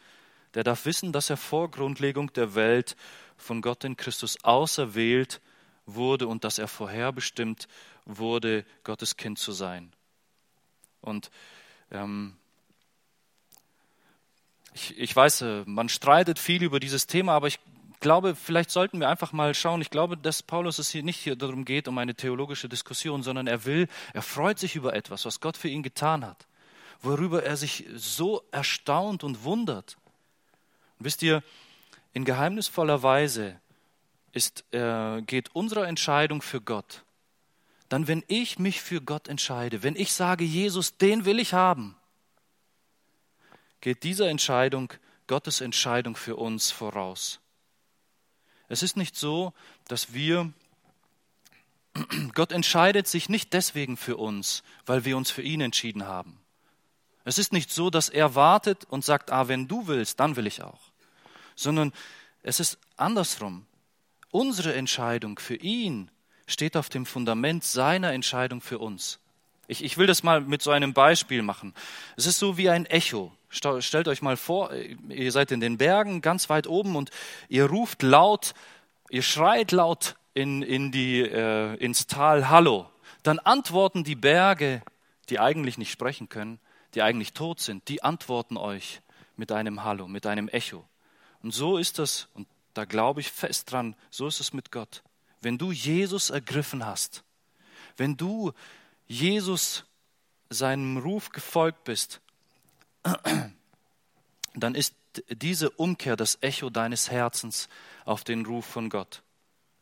[0.54, 2.96] Der darf wissen, dass er vor Grundlegung der Welt
[3.36, 5.42] von Gott in Christus auserwählt
[5.96, 7.68] wurde und dass er vorherbestimmt
[8.06, 9.92] wurde, Gottes Kind zu sein.
[11.02, 11.32] Und
[11.92, 12.36] ähm,
[14.74, 17.60] ich, ich weiß, äh, man streitet viel über dieses Thema, aber ich
[18.00, 19.82] glaube, vielleicht sollten wir einfach mal schauen.
[19.82, 23.48] Ich glaube, dass Paulus es hier nicht hier darum geht, um eine theologische Diskussion, sondern
[23.48, 26.48] er will, er freut sich über etwas, was Gott für ihn getan hat,
[27.02, 29.98] worüber er sich so erstaunt und wundert.
[30.98, 31.44] Und wisst ihr,
[32.14, 33.60] in geheimnisvoller Weise
[34.32, 37.04] ist, äh, geht unsere Entscheidung für Gott.
[37.90, 41.96] Dann, wenn ich mich für Gott entscheide, wenn ich sage, Jesus, den will ich haben,
[43.82, 44.94] geht dieser Entscheidung
[45.28, 47.40] Gottes Entscheidung für uns voraus.
[48.68, 49.54] Es ist nicht so,
[49.88, 50.52] dass wir,
[52.34, 56.40] Gott entscheidet sich nicht deswegen für uns, weil wir uns für ihn entschieden haben.
[57.26, 60.48] Es ist nicht so, dass er wartet und sagt, ah, wenn du willst, dann will
[60.48, 60.80] ich auch.
[61.56, 61.94] Sondern
[62.42, 63.68] es ist andersrum.
[64.32, 66.12] Unsere Entscheidung für ihn
[66.46, 69.20] steht auf dem Fundament seiner Entscheidung für uns.
[69.68, 71.74] Ich, ich will das mal mit so einem Beispiel machen.
[72.16, 73.32] Es ist so wie ein Echo.
[73.50, 77.10] Stellt euch mal vor, ihr seid in den Bergen ganz weit oben und
[77.50, 78.54] ihr ruft laut,
[79.10, 82.88] ihr schreit laut in, in die, äh, ins Tal Hallo.
[83.24, 84.84] Dann antworten die Berge,
[85.30, 86.60] die eigentlich nicht sprechen können,
[86.94, 89.02] die eigentlich tot sind, die antworten euch
[89.36, 90.86] mit einem Hallo, mit einem Echo.
[91.42, 95.04] Und so ist das, und da glaube ich fest dran, so ist es mit Gott.
[95.42, 97.24] Wenn du Jesus ergriffen hast,
[97.98, 98.54] wenn du
[99.08, 99.86] Jesus
[100.50, 102.22] seinem Ruf gefolgt bist,
[104.54, 104.96] dann ist
[105.30, 107.70] diese Umkehr das Echo deines Herzens
[108.06, 109.24] auf den Ruf von Gott.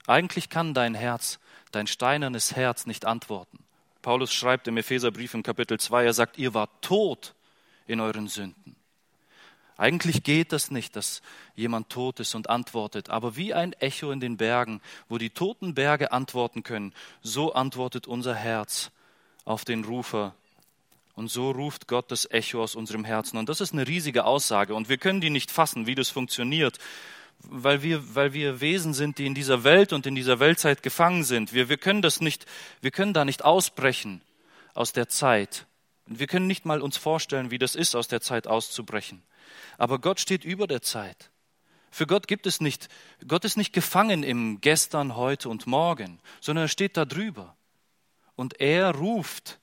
[0.05, 1.39] Eigentlich kann dein Herz,
[1.71, 3.59] dein steinernes Herz nicht antworten.
[4.01, 7.35] Paulus schreibt im Epheserbrief im Kapitel 2, er sagt, ihr wart tot
[7.87, 8.76] in euren Sünden.
[9.77, 11.21] Eigentlich geht das nicht, dass
[11.55, 15.75] jemand tot ist und antwortet, aber wie ein Echo in den Bergen, wo die toten
[15.75, 18.91] Berge antworten können, so antwortet unser Herz
[19.45, 20.33] auf den Rufer.
[21.13, 23.37] Und so ruft Gott das Echo aus unserem Herzen.
[23.37, 24.75] Und das ist eine riesige Aussage.
[24.75, 26.77] Und wir können die nicht fassen, wie das funktioniert,
[27.39, 31.23] weil wir, weil wir Wesen sind, die in dieser Welt und in dieser Weltzeit gefangen
[31.23, 31.53] sind.
[31.53, 32.45] Wir, wir können das nicht,
[32.81, 34.21] wir können da nicht ausbrechen
[34.73, 35.65] aus der Zeit.
[36.05, 39.23] Wir können nicht mal uns vorstellen, wie das ist, aus der Zeit auszubrechen.
[39.77, 41.31] Aber Gott steht über der Zeit.
[41.91, 42.89] Für Gott gibt es nicht,
[43.27, 47.55] Gott ist nicht gefangen im Gestern, heute und morgen, sondern er steht da drüber
[48.35, 49.59] und er ruft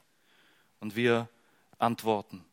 [0.80, 1.28] und wir
[1.78, 2.44] antworten.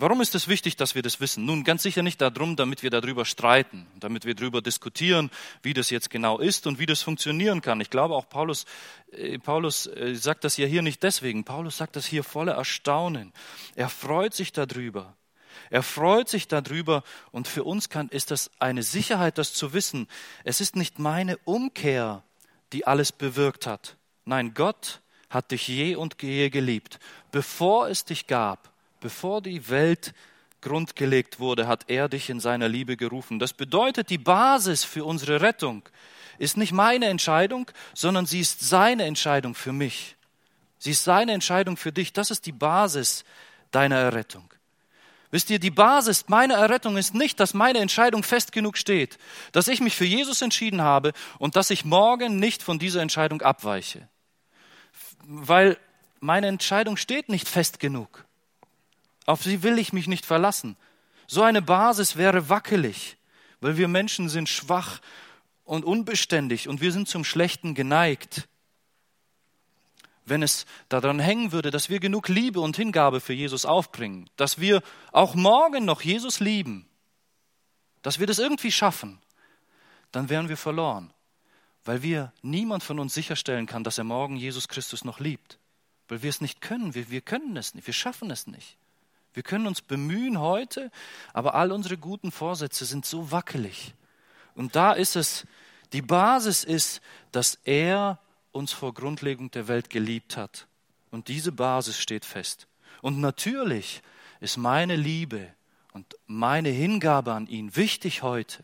[0.00, 1.44] Warum ist es wichtig, dass wir das wissen?
[1.44, 5.30] Nun, ganz sicher nicht darum, damit wir darüber streiten, damit wir darüber diskutieren,
[5.62, 7.82] wie das jetzt genau ist und wie das funktionieren kann.
[7.82, 8.64] Ich glaube auch Paulus,
[9.12, 11.44] äh, Paulus äh, sagt das ja hier nicht deswegen.
[11.44, 13.34] Paulus sagt das hier voller Erstaunen.
[13.74, 15.14] Er freut sich darüber.
[15.68, 20.08] Er freut sich darüber und für uns kann, ist das eine Sicherheit, das zu wissen.
[20.44, 22.22] Es ist nicht meine Umkehr,
[22.72, 23.96] die alles bewirkt hat.
[24.24, 26.98] Nein, Gott hat dich je und je geliebt,
[27.30, 28.70] bevor es dich gab
[29.00, 30.12] Bevor die Welt
[30.60, 33.38] grundgelegt wurde, hat er dich in seiner Liebe gerufen.
[33.38, 35.82] Das bedeutet, die Basis für unsere Rettung
[36.38, 40.16] ist nicht meine Entscheidung, sondern sie ist seine Entscheidung für mich.
[40.78, 42.12] Sie ist seine Entscheidung für dich.
[42.12, 43.24] Das ist die Basis
[43.70, 44.49] deiner Errettung.
[45.30, 49.18] Wisst ihr, die Basis meiner Errettung ist nicht, dass meine Entscheidung fest genug steht,
[49.52, 53.40] dass ich mich für Jesus entschieden habe und dass ich morgen nicht von dieser Entscheidung
[53.40, 54.08] abweiche.
[55.22, 55.78] Weil
[56.18, 58.24] meine Entscheidung steht nicht fest genug.
[59.24, 60.76] Auf sie will ich mich nicht verlassen.
[61.28, 63.16] So eine Basis wäre wackelig,
[63.60, 65.00] weil wir Menschen sind schwach
[65.64, 68.48] und unbeständig und wir sind zum Schlechten geneigt.
[70.24, 74.60] Wenn es daran hängen würde, dass wir genug Liebe und Hingabe für Jesus aufbringen, dass
[74.60, 76.86] wir auch morgen noch Jesus lieben,
[78.02, 79.20] dass wir das irgendwie schaffen,
[80.12, 81.12] dann wären wir verloren,
[81.84, 85.58] weil wir niemand von uns sicherstellen kann, dass er morgen Jesus Christus noch liebt,
[86.08, 88.76] weil wir es nicht können, wir, wir können es nicht, wir schaffen es nicht.
[89.32, 90.90] Wir können uns bemühen heute,
[91.32, 93.94] aber all unsere guten Vorsätze sind so wackelig.
[94.54, 95.46] Und da ist es,
[95.92, 98.18] die Basis ist, dass er
[98.52, 100.66] uns vor Grundlegung der Welt geliebt hat.
[101.10, 102.66] Und diese Basis steht fest.
[103.02, 104.02] Und natürlich
[104.40, 105.52] ist meine Liebe
[105.92, 108.62] und meine Hingabe an ihn wichtig heute.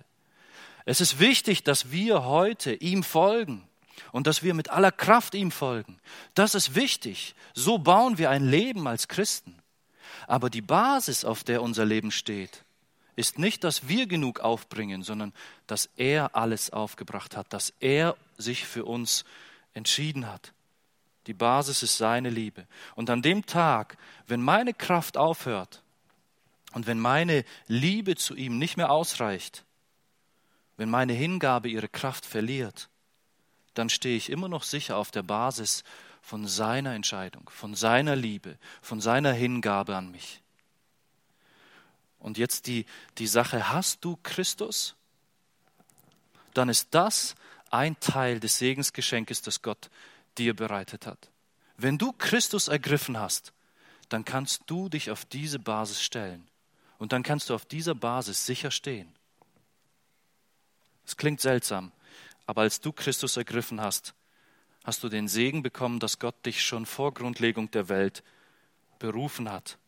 [0.84, 3.66] Es ist wichtig, dass wir heute ihm folgen
[4.12, 5.98] und dass wir mit aller Kraft ihm folgen.
[6.34, 7.34] Das ist wichtig.
[7.54, 9.58] So bauen wir ein Leben als Christen.
[10.28, 12.64] Aber die Basis, auf der unser Leben steht,
[13.16, 15.32] ist nicht, dass wir genug aufbringen, sondern
[15.66, 19.24] dass er alles aufgebracht hat, dass er sich für uns
[19.76, 20.52] entschieden hat.
[21.26, 22.66] Die Basis ist seine Liebe.
[22.94, 25.82] Und an dem Tag, wenn meine Kraft aufhört
[26.72, 29.64] und wenn meine Liebe zu ihm nicht mehr ausreicht,
[30.76, 32.88] wenn meine Hingabe ihre Kraft verliert,
[33.74, 35.84] dann stehe ich immer noch sicher auf der Basis
[36.22, 40.42] von seiner Entscheidung, von seiner Liebe, von seiner Hingabe an mich.
[42.18, 42.86] Und jetzt die,
[43.18, 44.96] die Sache, hast du Christus?
[46.54, 47.36] Dann ist das
[47.76, 49.90] ein Teil des Segensgeschenkes, das Gott
[50.38, 51.30] dir bereitet hat.
[51.76, 53.52] Wenn du Christus ergriffen hast,
[54.08, 56.48] dann kannst du dich auf diese Basis stellen.
[56.98, 59.12] Und dann kannst du auf dieser Basis sicher stehen.
[61.04, 61.92] Es klingt seltsam,
[62.46, 64.14] aber als du Christus ergriffen hast,
[64.84, 68.22] hast du den Segen bekommen, dass Gott dich schon vor Grundlegung der Welt
[68.98, 69.78] berufen hat.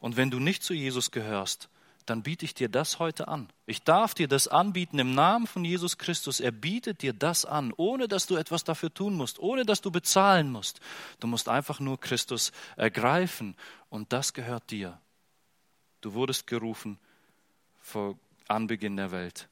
[0.00, 1.68] Und wenn du nicht zu Jesus gehörst,
[2.08, 3.48] dann biete ich dir das heute an.
[3.66, 6.40] Ich darf dir das anbieten im Namen von Jesus Christus.
[6.40, 9.90] Er bietet dir das an, ohne dass du etwas dafür tun musst, ohne dass du
[9.90, 10.80] bezahlen musst.
[11.20, 13.56] Du musst einfach nur Christus ergreifen
[13.90, 14.98] und das gehört dir.
[16.00, 16.98] Du wurdest gerufen
[17.80, 19.48] vor Anbeginn der Welt.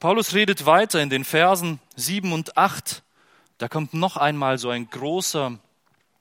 [0.00, 3.02] Paulus redet weiter in den Versen 7 und 8.
[3.58, 5.58] Da kommt noch einmal so ein großer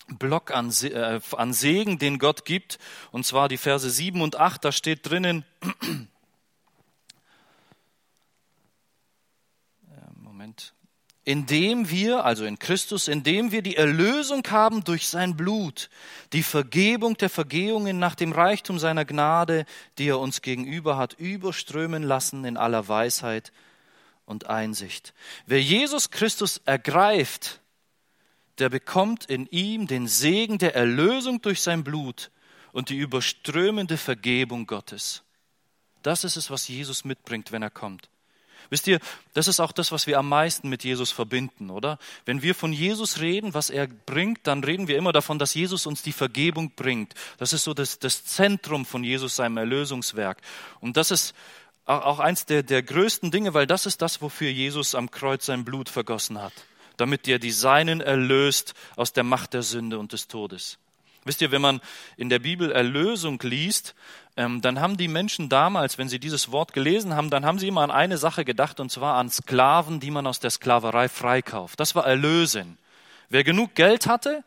[0.07, 2.79] Block an, äh, an Segen, den Gott gibt.
[3.11, 5.43] Und zwar die Verse 7 und 8, da steht drinnen,
[10.15, 10.73] Moment,
[11.25, 15.89] indem wir, also in Christus, indem wir die Erlösung haben durch sein Blut,
[16.31, 19.65] die Vergebung der Vergehungen nach dem Reichtum seiner Gnade,
[19.97, 23.51] die er uns gegenüber hat, überströmen lassen in aller Weisheit
[24.25, 25.13] und Einsicht.
[25.45, 27.59] Wer Jesus Christus ergreift,
[28.59, 32.31] der bekommt in ihm den Segen der Erlösung durch sein Blut
[32.71, 35.23] und die überströmende Vergebung Gottes.
[36.03, 38.09] Das ist es, was Jesus mitbringt, wenn er kommt.
[38.69, 38.99] Wisst ihr,
[39.33, 41.99] das ist auch das, was wir am meisten mit Jesus verbinden, oder?
[42.25, 45.85] Wenn wir von Jesus reden, was er bringt, dann reden wir immer davon, dass Jesus
[45.85, 47.13] uns die Vergebung bringt.
[47.37, 50.41] Das ist so das, das Zentrum von Jesus, seinem Erlösungswerk.
[50.81, 51.33] Und das ist
[51.85, 55.63] auch eins der, der größten Dinge, weil das ist das, wofür Jesus am Kreuz sein
[55.63, 56.53] Blut vergossen hat,
[56.97, 60.77] damit er die Seinen erlöst aus der Macht der Sünde und des Todes.
[61.23, 61.81] Wisst ihr, wenn man
[62.15, 63.95] in der Bibel Erlösung liest,
[64.37, 67.67] ähm, dann haben die Menschen damals, wenn sie dieses Wort gelesen haben, dann haben sie
[67.67, 71.79] immer an eine Sache gedacht, und zwar an Sklaven, die man aus der Sklaverei freikauft.
[71.79, 72.77] Das war Erlösen.
[73.29, 74.43] Wer genug Geld hatte,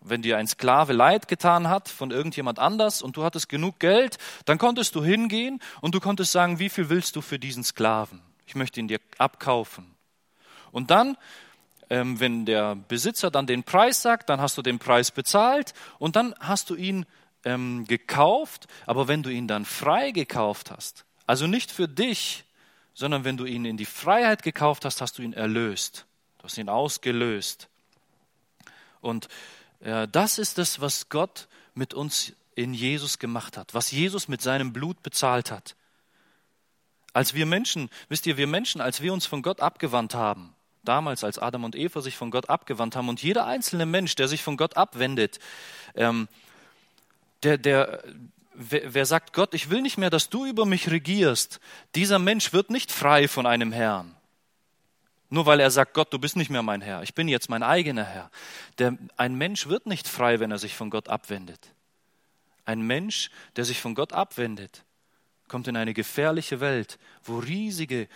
[0.00, 4.18] wenn dir ein Sklave Leid getan hat von irgendjemand anders und du hattest genug Geld,
[4.44, 8.20] dann konntest du hingehen und du konntest sagen, wie viel willst du für diesen Sklaven?
[8.46, 9.94] Ich möchte ihn dir abkaufen.
[10.72, 11.16] Und dann
[11.90, 16.16] ähm, wenn der Besitzer dann den Preis sagt, dann hast du den Preis bezahlt und
[16.16, 17.06] dann hast du ihn
[17.44, 18.66] ähm, gekauft.
[18.86, 22.44] Aber wenn du ihn dann frei gekauft hast, also nicht für dich,
[22.94, 26.06] sondern wenn du ihn in die Freiheit gekauft hast, hast du ihn erlöst.
[26.38, 27.68] Du hast ihn ausgelöst.
[29.00, 29.28] Und
[29.80, 34.40] äh, das ist das, was Gott mit uns in Jesus gemacht hat, was Jesus mit
[34.40, 35.74] seinem Blut bezahlt hat.
[37.12, 40.53] Als wir Menschen, wisst ihr, wir Menschen, als wir uns von Gott abgewandt haben,
[40.84, 44.28] damals, als Adam und Eva sich von Gott abgewandt haben und jeder einzelne Mensch, der
[44.28, 45.38] sich von Gott abwendet,
[45.94, 46.28] ähm,
[47.42, 48.02] der, der,
[48.54, 51.60] wer, wer sagt Gott, ich will nicht mehr, dass du über mich regierst,
[51.94, 54.14] dieser Mensch wird nicht frei von einem Herrn.
[55.30, 57.62] Nur weil er sagt, Gott, du bist nicht mehr mein Herr, ich bin jetzt mein
[57.62, 58.30] eigener Herr.
[58.78, 61.72] Der, ein Mensch wird nicht frei, wenn er sich von Gott abwendet.
[62.64, 64.84] Ein Mensch, der sich von Gott abwendet,
[65.48, 68.08] kommt in eine gefährliche Welt, wo riesige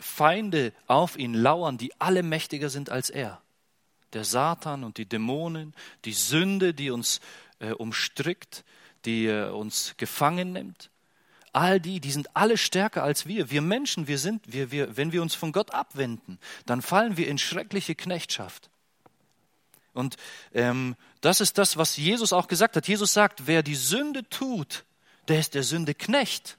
[0.00, 3.40] Feinde auf ihn lauern, die alle mächtiger sind als er.
[4.12, 7.20] Der Satan und die Dämonen, die Sünde, die uns
[7.58, 8.64] äh, umstrickt,
[9.04, 10.90] die äh, uns gefangen nimmt.
[11.52, 13.50] All die, die sind alle stärker als wir.
[13.50, 17.28] Wir Menschen, wir sind, wir, wir, wenn wir uns von Gott abwenden, dann fallen wir
[17.28, 18.70] in schreckliche Knechtschaft.
[19.94, 20.16] Und
[20.52, 22.86] ähm, das ist das, was Jesus auch gesagt hat.
[22.86, 24.84] Jesus sagt, wer die Sünde tut,
[25.28, 26.58] der ist der Sünde Knecht.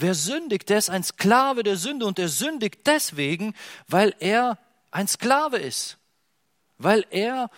[0.00, 3.54] Wer sündigt, der ist ein Sklave der Sünde und er sündigt deswegen,
[3.86, 4.58] weil er
[4.90, 5.98] ein Sklave ist,
[6.78, 7.50] weil er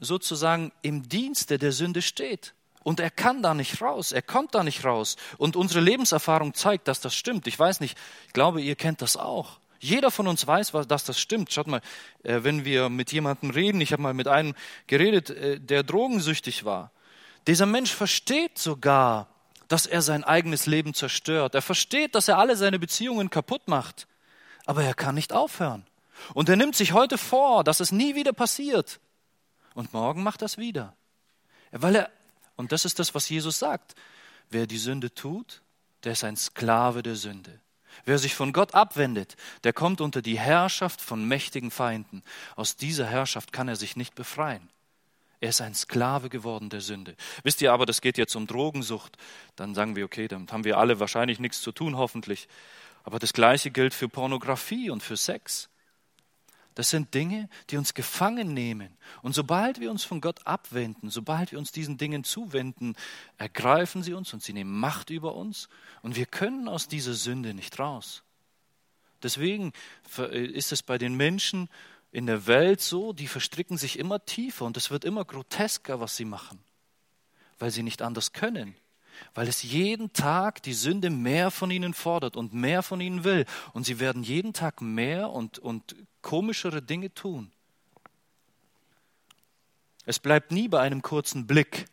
[0.00, 2.54] sozusagen im Dienste der Sünde steht.
[2.82, 5.16] Und er kann da nicht raus, er kommt da nicht raus.
[5.38, 7.46] Und unsere Lebenserfahrung zeigt, dass das stimmt.
[7.46, 7.96] Ich weiß nicht,
[8.26, 9.60] ich glaube, ihr kennt das auch.
[9.78, 11.52] Jeder von uns weiß, dass das stimmt.
[11.52, 11.82] Schaut mal,
[12.24, 14.54] äh, wenn wir mit jemandem reden, ich habe mal mit einem
[14.88, 16.90] geredet, äh, der drogensüchtig war.
[17.46, 19.28] Dieser Mensch versteht sogar,
[19.68, 21.54] dass er sein eigenes Leben zerstört.
[21.54, 24.06] Er versteht, dass er alle seine Beziehungen kaputt macht.
[24.64, 25.86] Aber er kann nicht aufhören.
[26.34, 29.00] Und er nimmt sich heute vor, dass es nie wieder passiert.
[29.74, 30.94] Und morgen macht es wieder.
[31.70, 32.10] Weil er,
[32.56, 33.94] und das ist das, was Jesus sagt.
[34.48, 35.62] Wer die Sünde tut,
[36.04, 37.60] der ist ein Sklave der Sünde.
[38.04, 42.22] Wer sich von Gott abwendet, der kommt unter die Herrschaft von mächtigen Feinden.
[42.54, 44.68] Aus dieser Herrschaft kann er sich nicht befreien.
[45.40, 47.14] Er ist ein Sklave geworden der Sünde.
[47.42, 49.16] Wisst ihr aber, das geht jetzt um Drogensucht.
[49.54, 52.48] Dann sagen wir, okay, damit haben wir alle wahrscheinlich nichts zu tun, hoffentlich.
[53.04, 55.68] Aber das Gleiche gilt für Pornografie und für Sex.
[56.74, 58.98] Das sind Dinge, die uns gefangen nehmen.
[59.22, 62.96] Und sobald wir uns von Gott abwenden, sobald wir uns diesen Dingen zuwenden,
[63.38, 65.68] ergreifen sie uns und sie nehmen Macht über uns.
[66.02, 68.24] Und wir können aus dieser Sünde nicht raus.
[69.22, 69.72] Deswegen
[70.30, 71.70] ist es bei den Menschen
[72.16, 76.16] in der Welt so, die verstricken sich immer tiefer und es wird immer grotesker, was
[76.16, 76.58] sie machen,
[77.58, 78.74] weil sie nicht anders können,
[79.34, 83.44] weil es jeden Tag die Sünde mehr von ihnen fordert und mehr von ihnen will
[83.74, 87.52] und sie werden jeden Tag mehr und, und komischere Dinge tun.
[90.06, 91.84] Es bleibt nie bei einem kurzen Blick,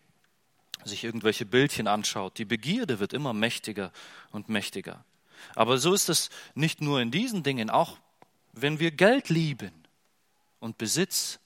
[0.85, 2.37] sich irgendwelche Bildchen anschaut.
[2.37, 3.91] Die Begierde wird immer mächtiger
[4.31, 5.03] und mächtiger.
[5.53, 7.97] Aber so ist es nicht nur in diesen Dingen, auch
[8.53, 9.82] wenn wir Geld lieben
[10.63, 11.39] und Besitz,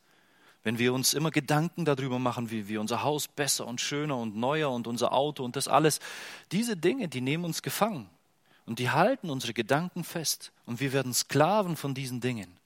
[0.63, 4.35] wenn wir uns immer Gedanken darüber machen, wie wir unser Haus besser und schöner und
[4.35, 5.99] neuer und unser Auto und das alles,
[6.51, 8.09] diese Dinge, die nehmen uns gefangen
[8.65, 12.59] und die halten unsere Gedanken fest und wir werden Sklaven von diesen Dingen.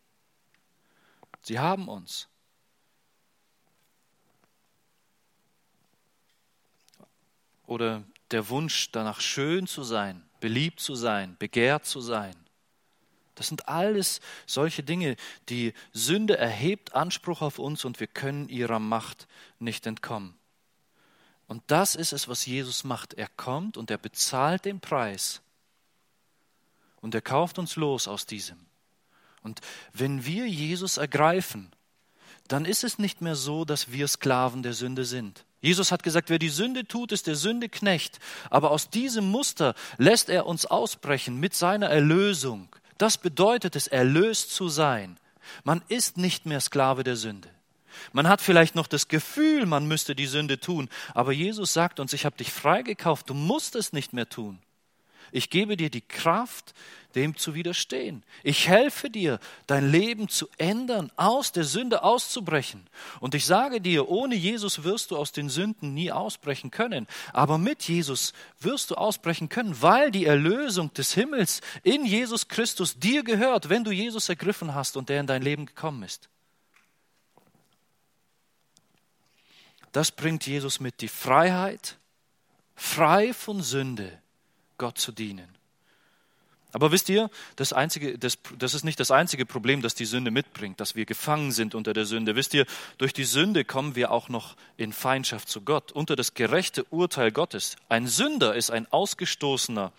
[1.41, 2.27] Sie haben uns.
[7.65, 12.35] Oder der Wunsch danach schön zu sein, beliebt zu sein, begehrt zu sein.
[13.41, 15.15] Das sind alles solche Dinge.
[15.49, 19.27] Die Sünde erhebt Anspruch auf uns und wir können ihrer Macht
[19.57, 20.35] nicht entkommen.
[21.47, 23.15] Und das ist es, was Jesus macht.
[23.15, 25.41] Er kommt und er bezahlt den Preis.
[26.97, 28.59] Und er kauft uns los aus diesem.
[29.41, 31.71] Und wenn wir Jesus ergreifen,
[32.47, 35.45] dann ist es nicht mehr so, dass wir Sklaven der Sünde sind.
[35.61, 38.19] Jesus hat gesagt, wer die Sünde tut, ist der Sünde Knecht.
[38.51, 42.69] Aber aus diesem Muster lässt er uns ausbrechen mit seiner Erlösung.
[43.01, 45.17] Das bedeutet es, erlöst zu sein.
[45.63, 47.49] Man ist nicht mehr Sklave der Sünde.
[48.13, 52.13] Man hat vielleicht noch das Gefühl, man müsste die Sünde tun, aber Jesus sagt uns,
[52.13, 54.59] ich habe dich freigekauft, du musst es nicht mehr tun.
[55.31, 56.73] Ich gebe dir die Kraft,
[57.15, 58.23] dem zu widerstehen.
[58.43, 62.87] Ich helfe dir, dein Leben zu ändern, aus der Sünde auszubrechen.
[63.19, 67.07] Und ich sage dir, ohne Jesus wirst du aus den Sünden nie ausbrechen können.
[67.33, 72.97] Aber mit Jesus wirst du ausbrechen können, weil die Erlösung des Himmels in Jesus Christus
[72.97, 76.29] dir gehört, wenn du Jesus ergriffen hast und der in dein Leben gekommen ist.
[79.91, 81.97] Das bringt Jesus mit die Freiheit,
[82.75, 84.20] frei von Sünde,
[84.81, 85.47] Gott zu dienen.
[86.73, 90.31] Aber wisst ihr, das, einzige, das, das ist nicht das einzige Problem, das die Sünde
[90.31, 92.35] mitbringt, dass wir gefangen sind unter der Sünde.
[92.35, 92.65] Wisst ihr,
[92.97, 97.31] durch die Sünde kommen wir auch noch in Feindschaft zu Gott, unter das gerechte Urteil
[97.31, 97.75] Gottes.
[97.89, 99.91] Ein Sünder ist ein Ausgestoßener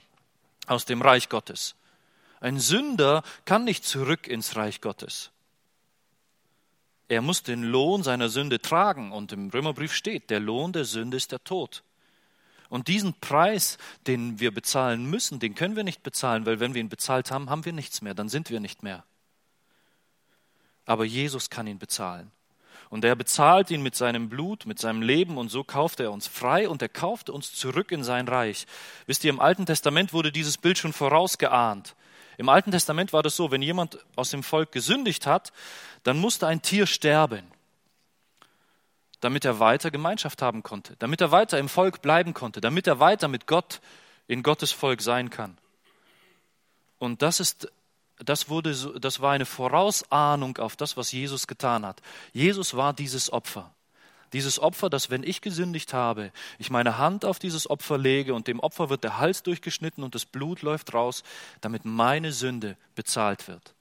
[0.67, 1.77] aus dem Reich Gottes.
[2.41, 5.31] Ein Sünder kann nicht zurück ins Reich Gottes.
[7.07, 11.19] Er muss den Lohn seiner Sünde tragen und im Römerbrief steht, der Lohn der Sünde
[11.19, 11.85] ist der Tod.
[12.73, 16.81] Und diesen Preis, den wir bezahlen müssen, den können wir nicht bezahlen, weil wenn wir
[16.81, 19.05] ihn bezahlt haben, haben wir nichts mehr, dann sind wir nicht mehr.
[20.87, 22.31] Aber Jesus kann ihn bezahlen.
[22.89, 26.27] Und er bezahlt ihn mit seinem Blut, mit seinem Leben und so kauft er uns
[26.27, 28.67] frei und er kauft uns zurück in sein Reich.
[29.05, 31.95] Wisst ihr, im Alten Testament wurde dieses Bild schon vorausgeahnt.
[32.39, 35.53] Im Alten Testament war das so, wenn jemand aus dem Volk gesündigt hat,
[36.05, 37.45] dann musste ein Tier sterben
[39.23, 42.99] damit er weiter Gemeinschaft haben konnte, damit er weiter im Volk bleiben konnte, damit er
[42.99, 43.81] weiter mit Gott
[44.27, 45.57] in Gottes Volk sein kann.
[46.99, 47.73] Und das ist
[48.19, 52.03] das wurde das war eine Vorausahnung auf das, was Jesus getan hat.
[52.33, 53.73] Jesus war dieses Opfer.
[54.33, 58.49] Dieses Opfer, dass wenn ich gesündigt habe, ich meine Hand auf dieses Opfer lege und
[58.49, 61.23] dem Opfer wird der Hals durchgeschnitten und das Blut läuft raus,
[61.61, 63.75] damit meine Sünde bezahlt wird.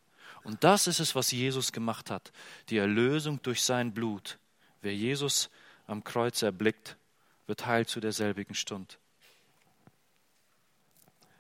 [0.43, 2.31] Und das ist es, was Jesus gemacht hat,
[2.69, 4.37] die Erlösung durch sein Blut.
[4.81, 5.49] Wer Jesus
[5.87, 6.97] am Kreuz erblickt,
[7.47, 8.97] wird heil zu derselbigen Stund.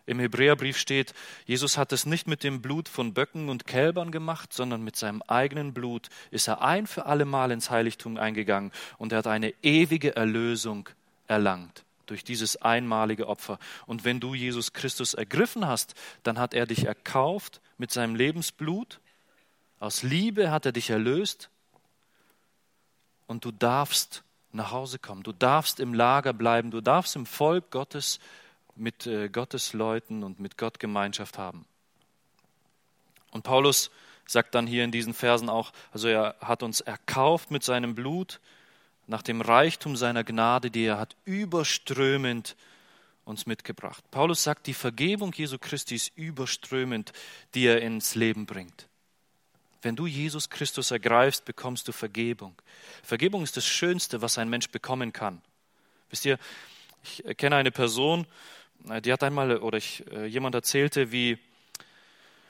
[0.05, 1.13] Im Hebräerbrief steht,
[1.45, 5.21] Jesus hat es nicht mit dem Blut von Böcken und Kälbern gemacht, sondern mit seinem
[5.21, 10.15] eigenen Blut ist er ein für allemal ins Heiligtum eingegangen und er hat eine ewige
[10.15, 10.89] Erlösung
[11.27, 13.57] erlangt durch dieses einmalige Opfer.
[13.85, 18.99] Und wenn du Jesus Christus ergriffen hast, dann hat er dich erkauft mit seinem Lebensblut.
[19.79, 21.50] Aus Liebe hat er dich erlöst
[23.31, 25.23] und du darfst nach Hause kommen.
[25.23, 26.69] Du darfst im Lager bleiben.
[26.69, 28.19] Du darfst im Volk Gottes
[28.75, 31.65] mit äh, Gottes Leuten und mit Gott Gemeinschaft haben.
[33.31, 33.89] Und Paulus
[34.27, 38.39] sagt dann hier in diesen Versen auch, also er hat uns erkauft mit seinem Blut
[39.07, 42.55] nach dem Reichtum seiner Gnade, die er hat überströmend
[43.23, 44.03] uns mitgebracht.
[44.11, 47.13] Paulus sagt, die Vergebung Jesu Christi ist überströmend,
[47.53, 48.87] die er ins Leben bringt.
[49.81, 52.55] Wenn du Jesus Christus ergreifst, bekommst du Vergebung.
[53.03, 55.41] Vergebung ist das Schönste, was ein Mensch bekommen kann.
[56.09, 56.37] Wisst ihr,
[57.03, 58.27] ich kenne eine Person,
[58.89, 61.39] äh, die hat einmal, oder ich, äh, jemand erzählte, wie,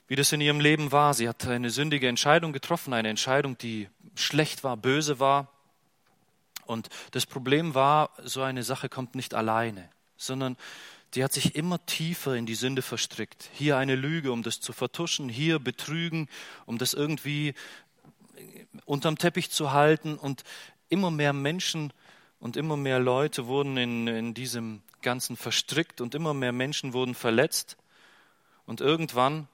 [0.08, 1.14] wie das in ihrem Leben war.
[1.14, 5.48] Sie hat eine sündige Entscheidung getroffen, eine Entscheidung, die schlecht war, böse war.
[6.66, 10.58] Und das Problem war, so eine Sache kommt nicht alleine, sondern
[11.14, 13.50] die hat sich immer tiefer in die Sünde verstrickt.
[13.54, 16.30] Hier eine Lüge, um das zu vertuschen, hier Betrügen,
[16.66, 17.54] um das irgendwie
[18.86, 20.16] unterm Teppich zu halten.
[20.16, 20.44] Und
[20.88, 21.92] immer mehr Menschen
[22.40, 27.14] und immer mehr Leute wurden in, in diesem Ganzen verstrickt und immer mehr Menschen wurden
[27.14, 27.76] verletzt.
[28.66, 29.50] Und irgendwann,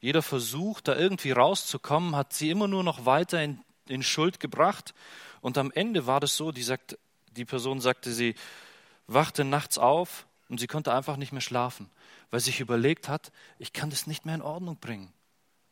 [0.00, 4.92] jeder Versuch, da irgendwie rauszukommen, hat sie immer nur noch weiter in, in Schuld gebracht.
[5.40, 6.98] Und am Ende war das so, die, sagt,
[7.36, 8.34] die Person sagte, sie
[9.06, 11.88] wachte nachts auf und sie konnte einfach nicht mehr schlafen,
[12.30, 15.12] weil sie sich überlegt hat, ich kann das nicht mehr in Ordnung bringen.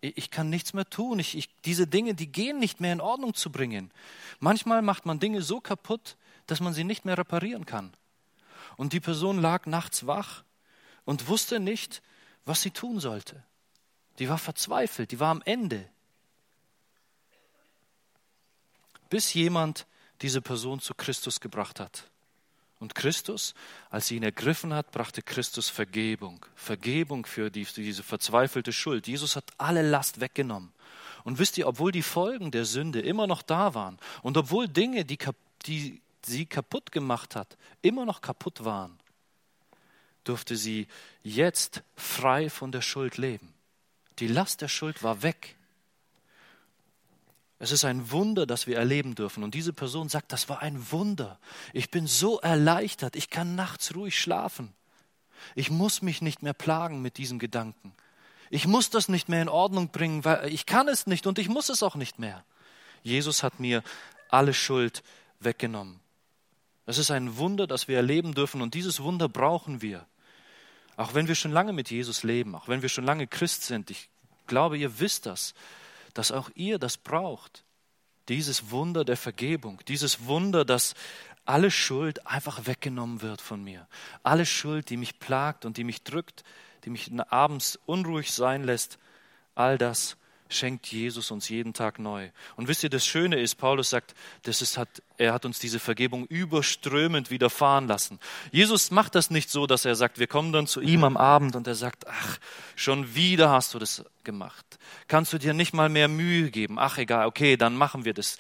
[0.01, 1.19] Ich kann nichts mehr tun.
[1.19, 3.91] Ich, ich, diese Dinge, die gehen nicht mehr in Ordnung zu bringen.
[4.39, 6.17] Manchmal macht man Dinge so kaputt,
[6.47, 7.93] dass man sie nicht mehr reparieren kann.
[8.77, 10.45] Und die Person lag nachts wach
[11.05, 12.01] und wusste nicht,
[12.45, 13.43] was sie tun sollte.
[14.21, 15.89] Die war verzweifelt, die war am Ende.
[19.11, 19.87] Bis jemand
[20.23, 22.09] diese Person zu Christus gebracht hat.
[22.81, 23.55] Und Christus,
[23.91, 26.45] als sie ihn ergriffen hat, brachte Christus Vergebung.
[26.55, 29.09] Vergebung für, die, für diese verzweifelte Schuld.
[29.09, 30.73] Jesus hat alle Last weggenommen.
[31.25, 35.05] Und wisst ihr, obwohl die Folgen der Sünde immer noch da waren und obwohl Dinge,
[35.05, 35.19] die,
[35.67, 38.99] die sie kaputt gemacht hat, immer noch kaputt waren,
[40.25, 40.87] durfte sie
[41.23, 43.53] jetzt frei von der Schuld leben.
[44.21, 45.57] Die Last der Schuld war weg.
[47.59, 49.43] Es ist ein Wunder, das wir erleben dürfen.
[49.43, 51.39] Und diese Person sagt, das war ein Wunder.
[51.73, 53.17] Ich bin so erleichtert.
[53.17, 54.73] Ich kann nachts ruhig schlafen.
[55.55, 57.93] Ich muss mich nicht mehr plagen mit diesem Gedanken.
[58.51, 61.49] Ich muss das nicht mehr in Ordnung bringen, weil ich kann es nicht und ich
[61.49, 62.45] muss es auch nicht mehr.
[63.03, 63.83] Jesus hat mir
[64.29, 65.03] alle Schuld
[65.41, 66.01] weggenommen.
[66.87, 70.07] Es ist ein Wunder, das wir erleben dürfen und dieses Wunder brauchen wir.
[70.97, 73.91] Auch wenn wir schon lange mit Jesus leben, auch wenn wir schon lange Christ sind.
[73.91, 74.09] Ich
[74.47, 75.55] glaube, ihr wisst das
[76.19, 77.65] dass auch ihr das braucht.
[78.29, 80.95] Dieses Wunder der Vergebung, dieses Wunder, dass
[81.45, 83.87] alle Schuld einfach weggenommen wird von mir.
[84.25, 86.43] Alle Schuld, die mich plagt und die mich drückt,
[86.85, 88.99] die mich abends unruhig sein lässt,
[89.55, 90.17] all das
[90.49, 92.31] schenkt Jesus uns jeden Tag neu.
[92.57, 95.79] Und wisst ihr, das Schöne ist, Paulus sagt, das ist, hat, er hat uns diese
[95.79, 98.19] Vergebung überströmend widerfahren lassen.
[98.51, 101.57] Jesus macht das nicht so, dass er sagt, wir kommen dann zu ihm am Abend
[101.57, 102.39] und er sagt, ach,
[102.77, 104.79] schon wieder hast du das gemacht.
[105.07, 106.79] Kannst du dir nicht mal mehr Mühe geben?
[106.79, 108.39] Ach, egal, okay, dann machen wir das.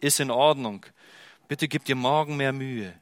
[0.00, 0.86] Ist in Ordnung.
[1.48, 2.94] Bitte gib dir morgen mehr Mühe.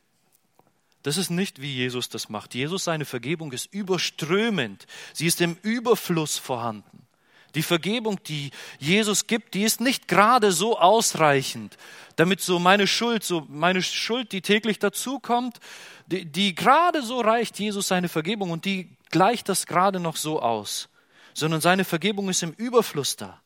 [1.02, 2.54] Das ist nicht, wie Jesus das macht.
[2.54, 4.88] Jesus, seine Vergebung ist überströmend.
[5.12, 7.05] Sie ist im Überfluss vorhanden.
[7.54, 11.76] Die Vergebung, die Jesus gibt, die ist nicht gerade so ausreichend,
[12.16, 15.60] damit so meine Schuld, so meine Schuld, die täglich dazukommt,
[16.06, 20.40] die, die gerade so reicht Jesus seine Vergebung und die gleicht das gerade noch so
[20.40, 20.88] aus,
[21.34, 23.40] sondern seine Vergebung ist im Überfluss da.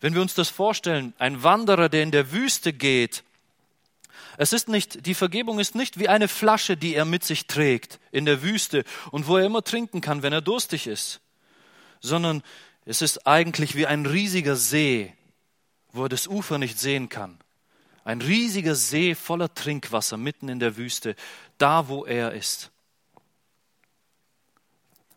[0.00, 3.24] Wenn wir uns das vorstellen, ein Wanderer, der in der Wüste geht,
[4.36, 8.00] es ist nicht, die Vergebung ist nicht wie eine Flasche, die er mit sich trägt
[8.10, 11.20] in der Wüste und wo er immer trinken kann, wenn er durstig ist,
[12.00, 12.42] sondern
[12.84, 15.12] es ist eigentlich wie ein riesiger See,
[15.92, 17.38] wo er das Ufer nicht sehen kann.
[18.04, 21.16] Ein riesiger See voller Trinkwasser mitten in der Wüste,
[21.56, 22.70] da wo er ist.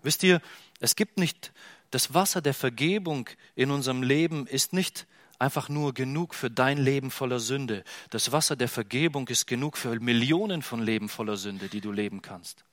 [0.03, 0.41] Wisst ihr,
[0.80, 1.51] es gibt nicht,
[1.91, 5.07] das Wasser der Vergebung in unserem Leben ist nicht
[5.39, 7.84] einfach nur genug für dein Leben voller Sünde.
[8.09, 12.22] Das Wasser der Vergebung ist genug für Millionen von Leben voller Sünde, die du leben
[12.22, 12.63] kannst.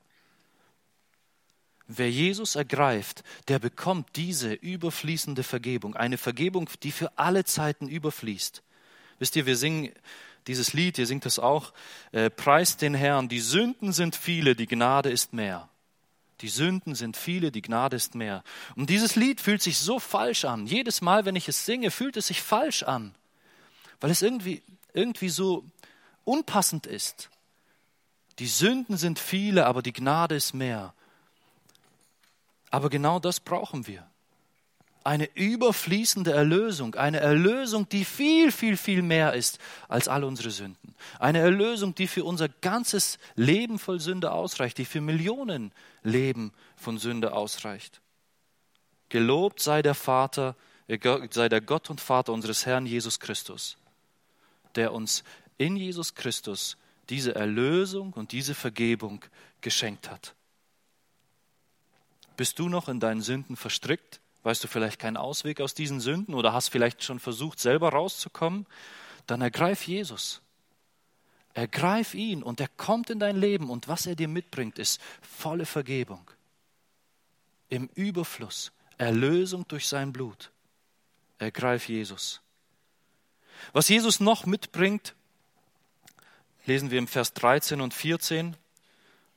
[1.86, 8.62] Wer Jesus ergreift, der bekommt diese überfließende Vergebung, eine Vergebung, die für alle Zeiten überfließt.
[9.18, 9.92] Wisst ihr, wir singen
[10.46, 11.72] dieses Lied, ihr singt es auch,
[12.12, 15.68] äh, preist den Herrn, die Sünden sind viele, die Gnade ist mehr.
[16.40, 18.42] Die Sünden sind viele, die Gnade ist mehr.
[18.76, 20.66] Und dieses Lied fühlt sich so falsch an.
[20.66, 23.14] Jedes Mal, wenn ich es singe, fühlt es sich falsch an,
[24.00, 24.62] weil es irgendwie,
[24.92, 25.64] irgendwie so
[26.24, 27.30] unpassend ist.
[28.40, 30.92] Die Sünden sind viele, aber die Gnade ist mehr.
[32.74, 34.04] Aber genau das brauchen wir.
[35.04, 40.96] Eine überfließende Erlösung, eine Erlösung, die viel, viel, viel mehr ist als all unsere Sünden.
[41.20, 45.70] Eine Erlösung, die für unser ganzes Leben voll Sünde ausreicht, die für Millionen
[46.02, 48.00] Leben von Sünde ausreicht.
[49.08, 50.56] Gelobt sei der Vater,
[50.88, 50.98] äh,
[51.30, 53.76] sei der Gott und Vater unseres Herrn Jesus Christus,
[54.74, 55.22] der uns
[55.58, 56.76] in Jesus Christus
[57.08, 59.24] diese Erlösung und diese Vergebung
[59.60, 60.34] geschenkt hat.
[62.36, 64.20] Bist du noch in deinen Sünden verstrickt?
[64.42, 68.66] Weißt du vielleicht keinen Ausweg aus diesen Sünden oder hast vielleicht schon versucht, selber rauszukommen?
[69.26, 70.42] Dann ergreif Jesus.
[71.54, 75.66] Ergreif ihn und er kommt in dein Leben und was er dir mitbringt, ist volle
[75.66, 76.30] Vergebung.
[77.68, 80.50] Im Überfluss, Erlösung durch sein Blut.
[81.38, 82.42] Ergreif Jesus.
[83.72, 85.14] Was Jesus noch mitbringt,
[86.66, 88.56] lesen wir im Vers 13 und 14.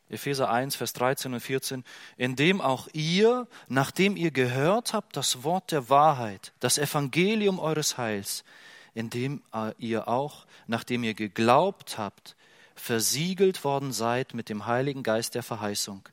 [0.09, 1.83] Epheser 1, Vers 13 und 14,
[2.15, 8.45] indem auch ihr, nachdem ihr gehört habt, das Wort der Wahrheit, das Evangelium eures Heils,
[8.93, 9.41] indem
[9.77, 12.35] ihr auch, nachdem ihr geglaubt habt,
[12.75, 16.07] versiegelt worden seid mit dem Heiligen Geist der Verheißung,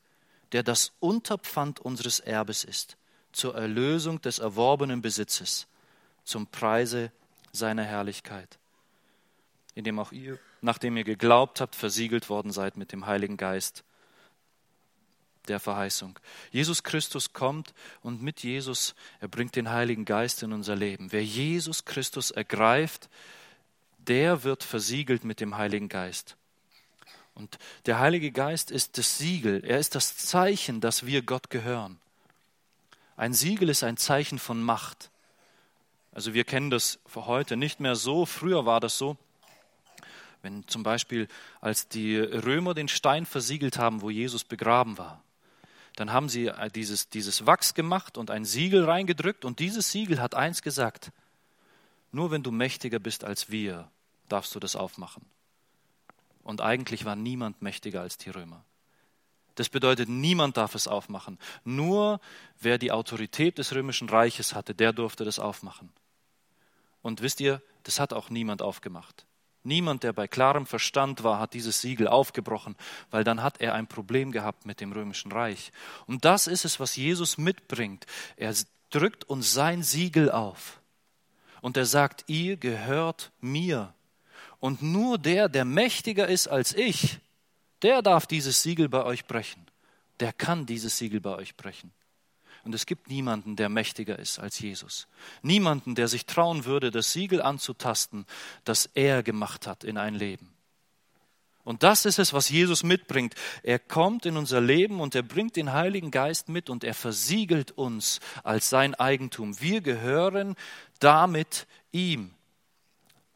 [0.51, 2.97] der das Unterpfand unseres Erbes ist,
[3.31, 5.67] zur Erlösung des erworbenen Besitzes,
[6.23, 7.11] zum Preise
[7.51, 8.57] seiner Herrlichkeit,
[9.73, 13.83] indem auch ihr nachdem ihr geglaubt habt, versiegelt worden seid mit dem Heiligen Geist
[15.47, 16.19] der Verheißung.
[16.51, 21.11] Jesus Christus kommt und mit Jesus, er bringt den Heiligen Geist in unser Leben.
[21.11, 23.09] Wer Jesus Christus ergreift,
[23.99, 26.35] der wird versiegelt mit dem Heiligen Geist.
[27.33, 31.99] Und der Heilige Geist ist das Siegel, er ist das Zeichen, dass wir Gott gehören.
[33.17, 35.09] Ein Siegel ist ein Zeichen von Macht.
[36.11, 39.17] Also wir kennen das für heute nicht mehr so, früher war das so.
[40.45, 41.27] Wenn zum Beispiel,
[41.59, 45.23] als die Römer den Stein versiegelt haben, wo Jesus begraben war,
[45.95, 50.21] dann haben sie äh, dieses, dieses Wachs gemacht und ein Siegel reingedrückt und dieses Siegel
[50.21, 51.11] hat eins gesagt,
[52.11, 53.89] nur wenn du mächtiger bist als wir,
[54.29, 55.25] darfst du das aufmachen.
[56.43, 58.63] Und eigentlich war niemand mächtiger als die Römer.
[59.55, 61.39] Das bedeutet, niemand darf es aufmachen.
[61.63, 62.19] Nur
[62.59, 65.89] wer die Autorität des römischen Reiches hatte, der durfte das aufmachen.
[67.01, 69.25] Und wisst ihr, das hat auch niemand aufgemacht.
[69.65, 72.75] Niemand, der bei klarem Verstand war, hat dieses Siegel aufgebrochen,
[73.09, 75.71] weil dann hat er ein Problem gehabt mit dem römischen Reich.
[76.05, 78.05] Und das ist es, was Jesus mitbringt.
[78.37, 78.53] Er
[78.91, 80.79] drückt uns sein Siegel auf.
[81.61, 83.93] Und er sagt, ihr gehört mir.
[84.59, 87.19] Und nur der, der mächtiger ist als ich,
[87.81, 89.65] der darf dieses Siegel bei euch brechen.
[90.19, 91.91] Der kann dieses Siegel bei euch brechen.
[92.65, 95.07] Und es gibt niemanden, der mächtiger ist als Jesus.
[95.43, 98.25] Niemanden, der sich trauen würde, das Siegel anzutasten,
[98.63, 100.51] das er gemacht hat in ein Leben.
[101.63, 103.35] Und das ist es, was Jesus mitbringt.
[103.63, 107.71] Er kommt in unser Leben und er bringt den Heiligen Geist mit und er versiegelt
[107.71, 109.59] uns als sein Eigentum.
[109.61, 110.55] Wir gehören
[110.99, 112.33] damit ihm.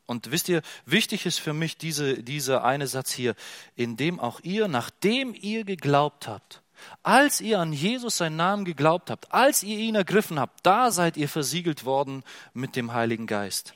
[0.06, 3.36] Und wisst ihr, wichtig ist für mich diese, dieser eine Satz hier,
[3.76, 6.64] in dem auch ihr, nachdem ihr geglaubt habt,
[7.04, 11.18] als ihr an Jesus seinen Namen geglaubt habt, als ihr ihn ergriffen habt, da seid
[11.18, 12.24] ihr versiegelt worden
[12.54, 13.74] mit dem Heiligen Geist.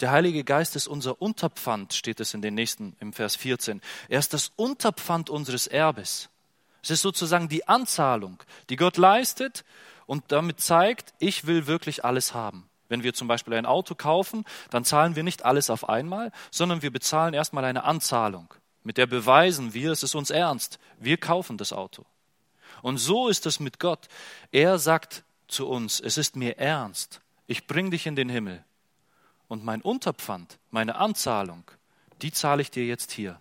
[0.00, 3.82] Der Heilige Geist ist unser Unterpfand, steht es in den nächsten, im Vers 14.
[4.08, 6.30] Er ist das Unterpfand unseres Erbes.
[6.82, 9.64] Es ist sozusagen die Anzahlung, die Gott leistet
[10.06, 12.70] und damit zeigt, ich will wirklich alles haben.
[12.88, 16.82] Wenn wir zum Beispiel ein Auto kaufen, dann zahlen wir nicht alles auf einmal, sondern
[16.82, 18.52] wir bezahlen erstmal eine Anzahlung.
[18.82, 20.78] Mit der beweisen wir, es ist uns ernst.
[20.98, 22.06] Wir kaufen das Auto.
[22.82, 24.08] Und so ist es mit Gott.
[24.52, 27.20] Er sagt zu uns, es ist mir ernst.
[27.46, 28.64] Ich bring dich in den Himmel
[29.48, 31.64] und mein Unterpfand, meine Anzahlung,
[32.22, 33.40] die zahle ich dir jetzt hier.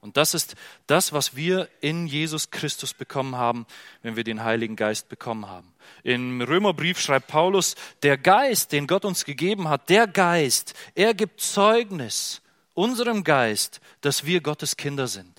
[0.00, 0.54] Und das ist
[0.86, 3.66] das, was wir in Jesus Christus bekommen haben,
[4.02, 5.74] wenn wir den Heiligen Geist bekommen haben.
[6.04, 11.40] Im Römerbrief schreibt Paulus, der Geist, den Gott uns gegeben hat, der Geist, er gibt
[11.40, 12.42] Zeugnis
[12.74, 15.37] unserem Geist, dass wir Gottes Kinder sind.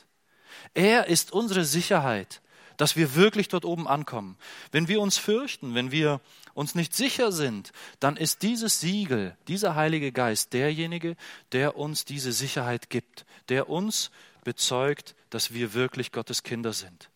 [0.74, 2.42] Er ist unsere Sicherheit,
[2.78, 4.38] dass wir wirklich dort oben ankommen.
[4.72, 6.22] Wenn wir uns fürchten, wenn wir
[6.54, 11.18] uns nicht sicher sind, dann ist dieses Siegel, dieser Heilige Geist derjenige,
[11.52, 14.12] der uns diese Sicherheit gibt, der uns
[14.44, 17.10] bezeugt, dass wir wirklich Gottes Kinder sind.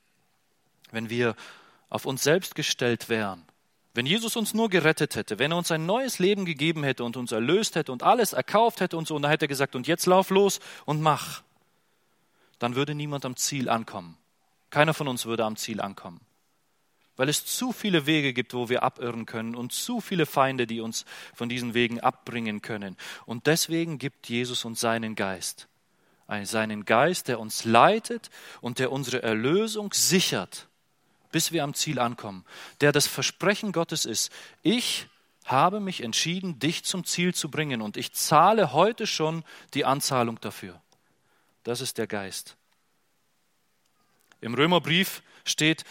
[0.92, 1.36] Wenn wir
[1.90, 3.46] auf uns selbst gestellt wären,
[3.94, 7.16] wenn Jesus uns nur gerettet hätte, wenn er uns ein neues Leben gegeben hätte und
[7.16, 9.88] uns erlöst hätte und alles erkauft hätte und so, und dann hätte er gesagt, und
[9.88, 11.44] jetzt lauf los und mach,
[12.64, 14.18] dann würde niemand am Ziel ankommen.
[14.70, 16.22] Keiner von uns würde am Ziel ankommen
[17.16, 20.82] weil es zu viele Wege gibt, wo wir abirren können und zu viele Feinde, die
[20.82, 22.98] uns von diesen Wegen abbringen können.
[23.26, 25.68] Und deswegen gibt Jesus uns seinen Geist.
[26.44, 30.68] Seinen Geist, der uns leitet und der unsere Erlösung sichert,
[31.32, 32.46] bis wir am Ziel ankommen.
[32.82, 34.32] Der das Versprechen Gottes ist,
[34.64, 35.08] ich
[35.46, 39.44] habe mich entschieden, dich zum Ziel zu bringen und ich zahle heute schon
[39.76, 40.82] die Anzahlung dafür.
[41.64, 42.56] Das ist der Geist.
[44.42, 45.86] Im Römerbrief steht,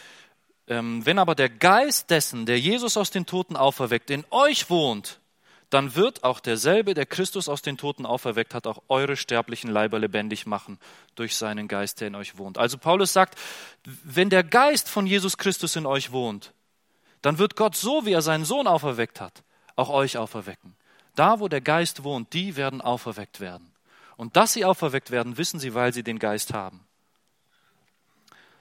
[0.69, 5.21] ähm, wenn aber der Geist dessen, der Jesus aus den Toten auferweckt, in euch wohnt,
[5.73, 9.99] dann wird auch derselbe, der Christus aus den Toten auferweckt hat, auch eure sterblichen Leiber
[9.99, 10.79] lebendig machen
[11.15, 12.59] durch seinen Geist, der in euch wohnt.
[12.59, 13.39] Also Paulus sagt,
[14.05, 16.53] wenn der Geist von Jesus Christus in euch wohnt,
[17.23, 19.43] dann wird Gott so, wie er seinen Sohn auferweckt hat,
[19.75, 20.77] auch euch auferwecken.
[21.15, 23.72] Da, wo der Geist wohnt, die werden auferweckt werden.
[24.23, 26.87] Und dass sie auferweckt werden, wissen sie, weil sie den Geist haben.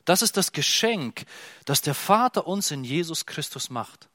[0.06, 1.26] Das ist das Geschenk,
[1.66, 4.10] das der Vater uns in Jesus Christus macht.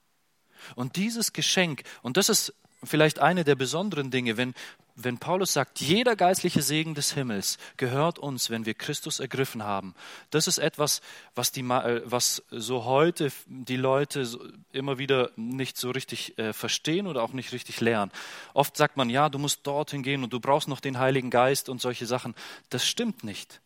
[0.75, 2.53] Und dieses Geschenk, und das ist
[2.87, 4.55] vielleicht eine der besonderen Dinge, wenn,
[4.97, 9.95] wenn Paulus sagt, jeder geistliche Segen des Himmels gehört uns, wenn wir Christus ergriffen haben.
[10.31, 11.03] Das ist etwas,
[11.35, 14.27] was, die, äh, was so heute die Leute
[14.73, 18.11] immer wieder nicht so richtig äh, verstehen oder auch nicht richtig lernen.
[18.55, 21.69] Oft sagt man, ja, du musst dorthin gehen und du brauchst noch den Heiligen Geist
[21.69, 22.35] und solche Sachen.
[22.71, 23.61] Das stimmt nicht.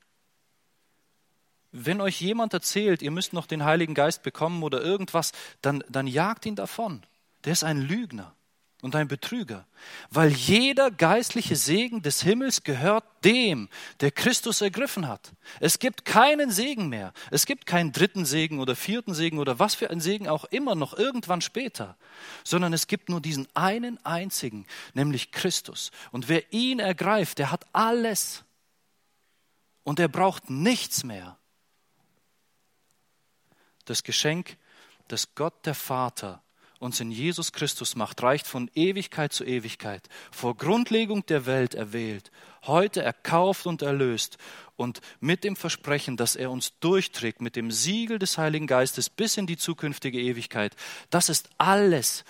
[1.72, 5.30] Wenn euch jemand erzählt, ihr müsst noch den Heiligen Geist bekommen oder irgendwas,
[5.62, 7.04] dann, dann jagt ihn davon.
[7.44, 8.34] Der ist ein Lügner
[8.82, 9.66] und ein Betrüger,
[10.10, 13.68] weil jeder geistliche Segen des Himmels gehört dem,
[14.00, 15.32] der Christus ergriffen hat.
[15.60, 17.12] Es gibt keinen Segen mehr.
[17.30, 20.74] Es gibt keinen dritten Segen oder vierten Segen oder was für ein Segen auch immer
[20.74, 21.96] noch irgendwann später,
[22.44, 25.90] sondern es gibt nur diesen einen einzigen, nämlich Christus.
[26.10, 28.44] Und wer ihn ergreift, der hat alles
[29.82, 31.36] und er braucht nichts mehr.
[33.84, 34.56] Das Geschenk,
[35.08, 36.42] das Gott der Vater
[36.80, 40.02] uns in Jesus Christus macht, reicht von Ewigkeit zu Ewigkeit,
[40.32, 42.32] vor Grundlegung der Welt erwählt,
[42.66, 44.38] heute erkauft und erlöst
[44.76, 49.36] und mit dem Versprechen, dass er uns durchträgt, mit dem Siegel des Heiligen Geistes bis
[49.36, 50.74] in die zukünftige Ewigkeit.
[51.10, 52.24] Das ist alles,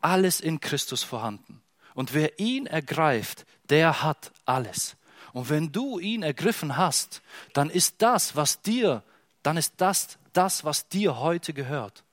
[0.00, 1.60] alles in Christus vorhanden.
[1.94, 4.96] Und wer ihn ergreift, der hat alles.
[5.34, 7.20] Und wenn du ihn ergriffen hast,
[7.52, 9.02] dann ist das, was dir,
[9.42, 12.03] dann ist das das, was dir heute gehört.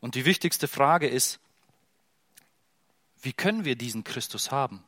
[0.00, 1.40] Und die wichtigste Frage ist,
[3.20, 4.84] wie können wir diesen Christus haben?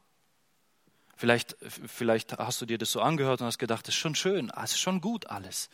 [1.17, 4.49] Vielleicht, vielleicht hast du dir das so angehört und hast gedacht, das ist schon schön,
[4.49, 5.69] es ah, ist schon gut alles.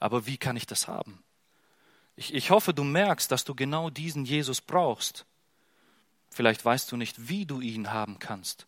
[0.00, 1.22] Aber wie kann ich das haben?
[2.16, 5.24] Ich, ich hoffe, du merkst, dass du genau diesen Jesus brauchst.
[6.30, 8.66] Vielleicht weißt du nicht, wie du ihn haben kannst.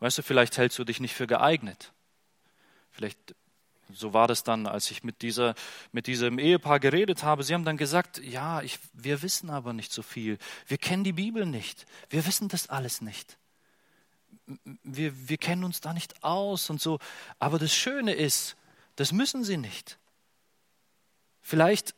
[0.00, 1.92] Weißt du, vielleicht hältst du dich nicht für geeignet.
[2.92, 3.34] Vielleicht
[3.90, 5.54] so war das dann, als ich mit, dieser,
[5.92, 7.42] mit diesem Ehepaar geredet habe.
[7.42, 10.38] Sie haben dann gesagt, ja, ich, wir wissen aber nicht so viel.
[10.66, 11.86] Wir kennen die Bibel nicht.
[12.10, 13.38] Wir wissen das alles nicht.
[14.82, 16.98] wir, wir kennen uns da nicht aus und so.
[17.38, 18.56] Aber das Schöne ist,
[18.96, 19.98] das müssen sie nicht.
[21.40, 21.94] Vielleicht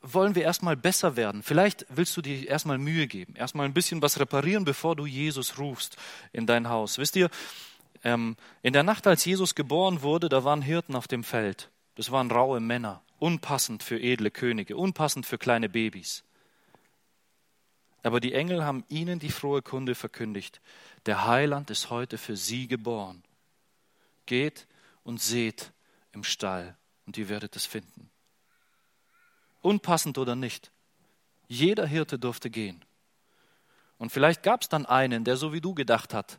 [0.00, 1.42] wollen wir erstmal besser werden.
[1.42, 5.58] Vielleicht willst du dir erstmal Mühe geben, erstmal ein bisschen was reparieren, bevor du Jesus
[5.58, 5.96] rufst
[6.32, 6.98] in dein Haus.
[6.98, 7.28] Wisst ihr,
[8.04, 11.70] ähm, in der Nacht, als Jesus geboren wurde, da waren Hirten auf dem Feld.
[11.94, 16.24] Das waren raue Männer, unpassend für edle Könige, unpassend für kleine Babys.
[18.02, 20.60] Aber die Engel haben ihnen die frohe Kunde verkündigt.
[21.06, 23.24] Der Heiland ist heute für sie geboren.
[24.26, 24.66] Geht
[25.02, 25.72] und seht
[26.12, 26.76] im Stall
[27.06, 28.08] und ihr werdet es finden
[29.60, 30.70] unpassend oder nicht.
[31.48, 32.84] Jeder Hirte durfte gehen.
[33.98, 36.38] Und vielleicht gab es dann einen, der so wie du gedacht hat,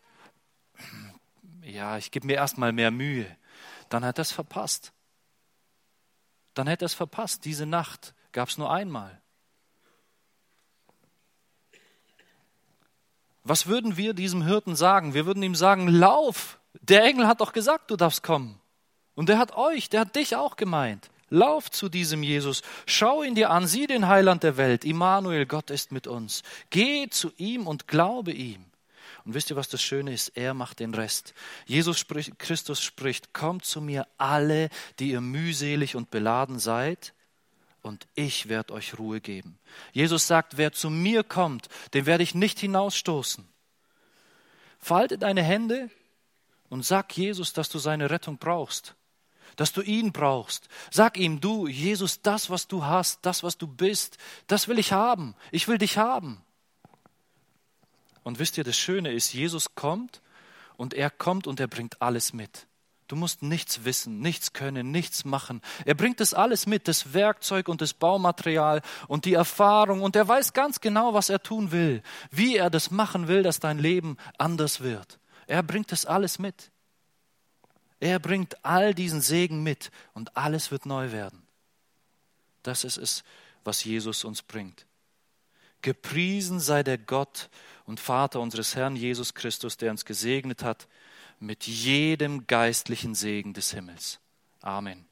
[1.69, 3.25] ja, ich gebe mir erstmal mehr Mühe.
[3.89, 4.91] Dann hat er es verpasst.
[6.53, 7.45] Dann hätte er es verpasst.
[7.45, 9.19] Diese Nacht gab es nur einmal.
[13.43, 15.13] Was würden wir diesem Hirten sagen?
[15.13, 16.59] Wir würden ihm sagen, lauf.
[16.73, 18.59] Der Engel hat doch gesagt, du darfst kommen.
[19.15, 21.09] Und der hat euch, der hat dich auch gemeint.
[21.29, 25.69] Lauf zu diesem Jesus, schau ihn dir an, sieh den Heiland der Welt, Immanuel, Gott
[25.69, 26.41] ist mit uns.
[26.71, 28.65] Geh zu ihm und glaube ihm.
[29.25, 30.29] Und wisst ihr, was das Schöne ist?
[30.37, 31.33] Er macht den Rest.
[31.65, 37.13] Jesus spricht, Christus spricht, kommt zu mir alle, die ihr mühselig und beladen seid,
[37.81, 39.57] und ich werde euch Ruhe geben.
[39.93, 43.47] Jesus sagt, wer zu mir kommt, den werde ich nicht hinausstoßen.
[44.79, 45.89] Falte deine Hände
[46.69, 48.95] und sag Jesus, dass du seine Rettung brauchst
[49.55, 50.69] dass du ihn brauchst.
[50.89, 54.17] Sag ihm, du, Jesus, das, was du hast, das, was du bist,
[54.47, 55.35] das will ich haben.
[55.51, 56.41] Ich will dich haben.
[58.23, 60.21] Und wisst ihr, das Schöne ist, Jesus kommt
[60.77, 62.67] und er kommt und er bringt alles mit.
[63.09, 65.61] Du musst nichts wissen, nichts können, nichts machen.
[65.83, 70.27] Er bringt das alles mit, das Werkzeug und das Baumaterial und die Erfahrung und er
[70.27, 74.17] weiß ganz genau, was er tun will, wie er das machen will, dass dein Leben
[74.37, 75.19] anders wird.
[75.47, 76.71] Er bringt das alles mit.
[77.99, 81.47] Er bringt all diesen Segen mit und alles wird neu werden.
[82.61, 83.23] Das ist es,
[83.63, 84.85] was Jesus uns bringt.
[85.81, 87.49] Gepriesen sei der Gott
[87.89, 90.87] und Vater unseres Herrn Jesus Christus, der uns gesegnet hat
[91.39, 94.19] mit jedem geistlichen Segen des Himmels.
[94.61, 95.07] Amen.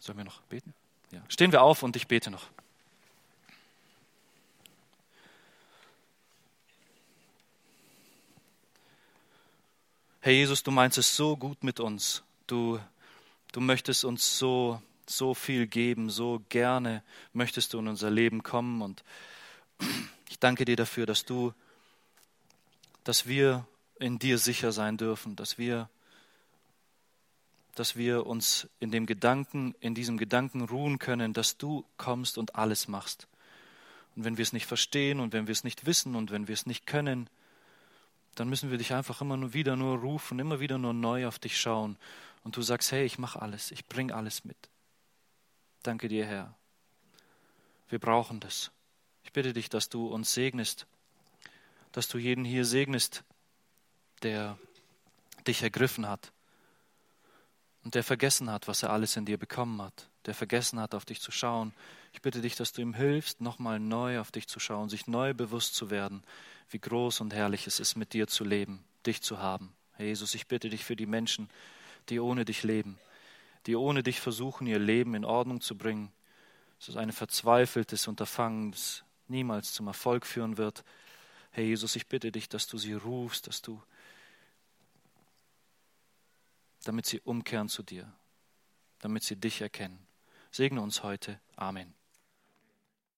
[0.00, 0.72] Sollen wir noch beten?
[1.10, 1.20] Ja.
[1.28, 2.48] Stehen wir auf und ich bete noch.
[10.20, 12.22] Herr Jesus, du meinst es so gut mit uns.
[12.46, 12.80] Du,
[13.52, 17.02] du möchtest uns so, so viel geben, so gerne
[17.34, 18.80] möchtest du in unser Leben kommen.
[18.80, 19.04] Und
[20.28, 21.52] ich danke dir dafür, dass du,
[23.04, 23.66] dass wir
[23.98, 25.88] in dir sicher sein dürfen, dass wir,
[27.74, 32.56] dass wir uns in dem Gedanken, in diesem Gedanken ruhen können, dass du kommst und
[32.56, 33.28] alles machst.
[34.16, 36.54] Und wenn wir es nicht verstehen und wenn wir es nicht wissen und wenn wir
[36.54, 37.28] es nicht können,
[38.34, 41.38] dann müssen wir dich einfach immer nur wieder nur rufen, immer wieder nur neu auf
[41.38, 41.96] dich schauen.
[42.42, 44.56] Und du sagst, hey, ich mache alles, ich bringe alles mit.
[45.82, 46.54] Danke dir, Herr.
[47.88, 48.70] Wir brauchen das.
[49.24, 50.86] Ich bitte dich, dass du uns segnest,
[51.92, 53.24] dass du jeden hier segnest,
[54.22, 54.58] der
[55.46, 56.32] dich ergriffen hat
[57.82, 61.04] und der vergessen hat, was er alles in dir bekommen hat, der vergessen hat, auf
[61.04, 61.72] dich zu schauen.
[62.12, 65.34] Ich bitte dich, dass du ihm hilfst, nochmal neu auf dich zu schauen, sich neu
[65.34, 66.22] bewusst zu werden,
[66.70, 69.74] wie groß und herrlich es ist, mit dir zu leben, dich zu haben.
[69.92, 71.50] Herr Jesus, ich bitte dich für die Menschen,
[72.08, 72.98] die ohne dich leben,
[73.66, 76.10] die ohne dich versuchen, ihr Leben in Ordnung zu bringen.
[76.80, 80.84] Es ist ein verzweifeltes Unterfangen, das niemals zum Erfolg führen wird.
[81.50, 83.82] Herr Jesus, ich bitte dich, dass du sie rufst, dass du,
[86.84, 88.12] damit sie umkehren zu dir,
[89.00, 90.06] damit sie dich erkennen.
[90.50, 91.40] Segne uns heute.
[91.56, 91.94] Amen.